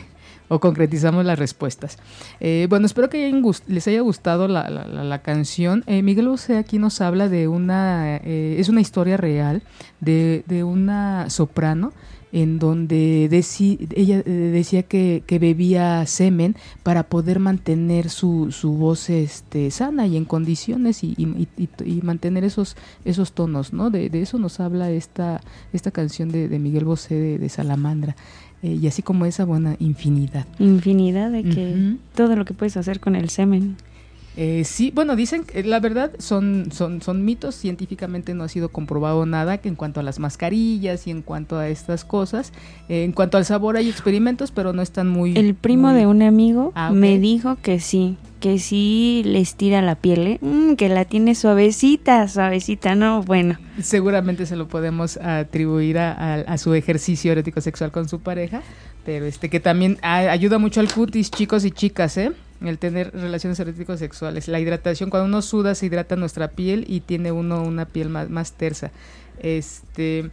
[0.51, 1.99] o concretizamos las respuestas.
[2.39, 3.31] Eh, bueno, espero que
[3.67, 5.83] les haya gustado la, la, canción.
[5.85, 9.61] Eh, Miguel José aquí nos habla de una, es una historia real
[9.99, 11.93] de, de una soprano
[12.31, 19.71] en donde ella eh, decía que, bebía semen para poder mantener su, su voz este,
[19.71, 22.75] sana y en condiciones y, y, mantener esos,
[23.05, 23.89] esos tonos, ¿no?
[23.89, 25.41] De, eso nos habla esta,
[25.73, 28.15] esta canción de, Miguel Bosé de, Salamandra.
[28.61, 30.45] Eh, y así como esa buena infinidad.
[30.59, 33.77] Infinidad de que todo lo que puedes hacer con el semen.
[34.37, 38.69] Eh, sí, bueno, dicen que la verdad son, son, son mitos, científicamente no ha sido
[38.69, 42.53] comprobado nada que en cuanto a las mascarillas y en cuanto a estas cosas.
[42.87, 45.35] Eh, en cuanto al sabor hay experimentos, pero no están muy...
[45.35, 49.95] El primo de un amigo ah, me dijo que sí, que sí les tira la
[49.95, 50.39] piel, ¿eh?
[50.41, 53.23] mm, que la tiene suavecita, suavecita, ¿no?
[53.23, 53.57] Bueno.
[53.81, 58.61] Seguramente se lo podemos atribuir a, su ejercicio erótico sexual con su pareja,
[59.05, 62.31] pero este que también ayuda mucho al cutis, chicos y chicas, ¿eh?
[62.61, 64.47] El tener relaciones eróticos sexuales.
[64.47, 68.29] La hidratación, cuando uno suda se hidrata nuestra piel y tiene uno una piel más,
[68.29, 68.91] más tersa.
[69.41, 70.29] Este,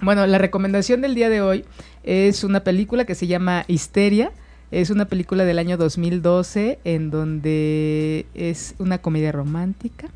[0.00, 1.64] bueno, la recomendación del día de hoy
[2.02, 4.32] es una película que se llama Histeria.
[4.70, 10.08] Es una película del año 2012 en donde es una comedia romántica,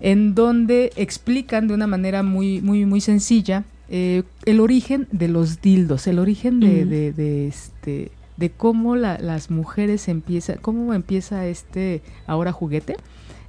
[0.00, 5.60] en donde explican de una manera muy, muy, muy sencilla eh, el origen de los
[5.60, 12.02] dildos, el origen de, de, de este de cómo las mujeres empiezan, cómo empieza este
[12.26, 12.96] ahora juguete.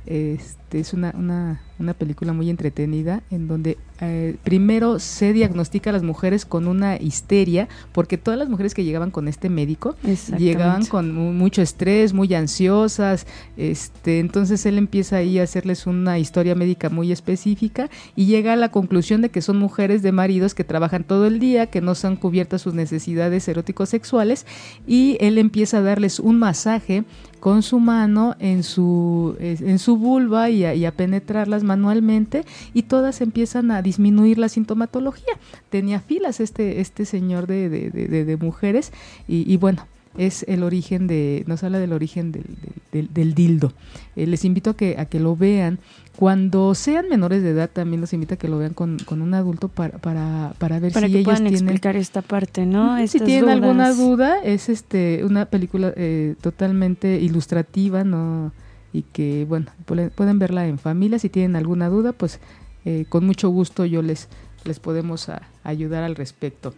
[0.05, 5.93] Este es una, una, una película muy entretenida en donde eh, primero se diagnostica a
[5.93, 9.95] las mujeres con una histeria, porque todas las mujeres que llegaban con este médico
[10.37, 16.55] llegaban con mucho estrés, muy ansiosas, este, entonces él empieza ahí a hacerles una historia
[16.55, 20.63] médica muy específica y llega a la conclusión de que son mujeres de maridos que
[20.63, 24.45] trabajan todo el día, que no son cubiertas sus necesidades eróticos sexuales
[24.87, 27.03] y él empieza a darles un masaje
[27.39, 32.83] con su mano en su, en su vulva y a, y a penetrarlas manualmente y
[32.83, 35.33] todas empiezan a disminuir la sintomatología.
[35.69, 38.91] Tenía filas este, este señor de, de, de, mujeres
[39.27, 39.85] y, bueno,
[40.17, 43.73] es el origen de, nos habla del origen del, del, dildo.
[44.15, 45.79] Eh, les invito a que, a que lo vean.
[46.15, 49.33] Cuando sean menores de edad, también los invito a que lo vean con, con un
[49.33, 53.05] adulto para, para, para ver para si que ellos puedan explicar esta parte, ¿no?
[53.07, 58.51] si tienen alguna duda, es este una película eh, totalmente ilustrativa, no
[58.93, 61.19] y que, bueno, pueden verla en familia.
[61.19, 62.39] Si tienen alguna duda, pues
[62.85, 64.29] eh, con mucho gusto yo les,
[64.63, 65.29] les podemos
[65.63, 66.73] ayudar al respecto.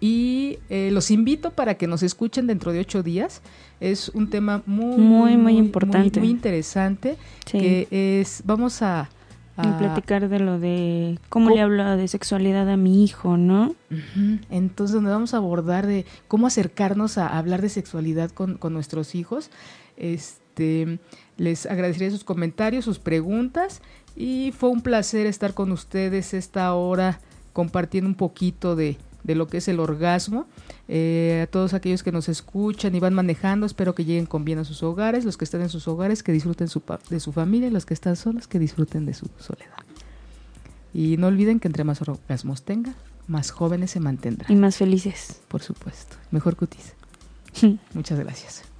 [0.00, 3.42] Y eh, los invito para que nos escuchen dentro de ocho días.
[3.80, 6.20] Es un tema muy, muy, muy importante.
[6.20, 7.16] Muy, interesante.
[7.50, 9.08] Que es, vamos a,
[9.56, 13.74] a platicar de lo de cómo le habla de sexualidad a mi hijo, ¿no?
[14.50, 19.14] Entonces nos vamos a abordar de cómo acercarnos a hablar de sexualidad con, con nuestros
[19.14, 19.50] hijos.
[19.96, 20.98] Este,
[21.36, 23.82] les agradecería sus comentarios, sus preguntas
[24.16, 27.20] y fue un placer estar con ustedes esta hora
[27.52, 30.46] compartiendo un poquito de, de lo que es el orgasmo.
[30.88, 34.58] Eh, a todos aquellos que nos escuchan y van manejando, espero que lleguen con bien
[34.58, 37.68] a sus hogares, los que están en sus hogares, que disfruten su, de su familia
[37.68, 39.76] y los que están solos, que disfruten de su soledad.
[40.94, 42.94] Y no olviden que entre más orgasmos tengan,
[43.26, 44.50] más jóvenes se mantendrán.
[44.50, 45.40] Y más felices.
[45.48, 46.16] Por supuesto.
[46.30, 46.94] Mejor cutis.
[47.94, 48.75] Muchas gracias.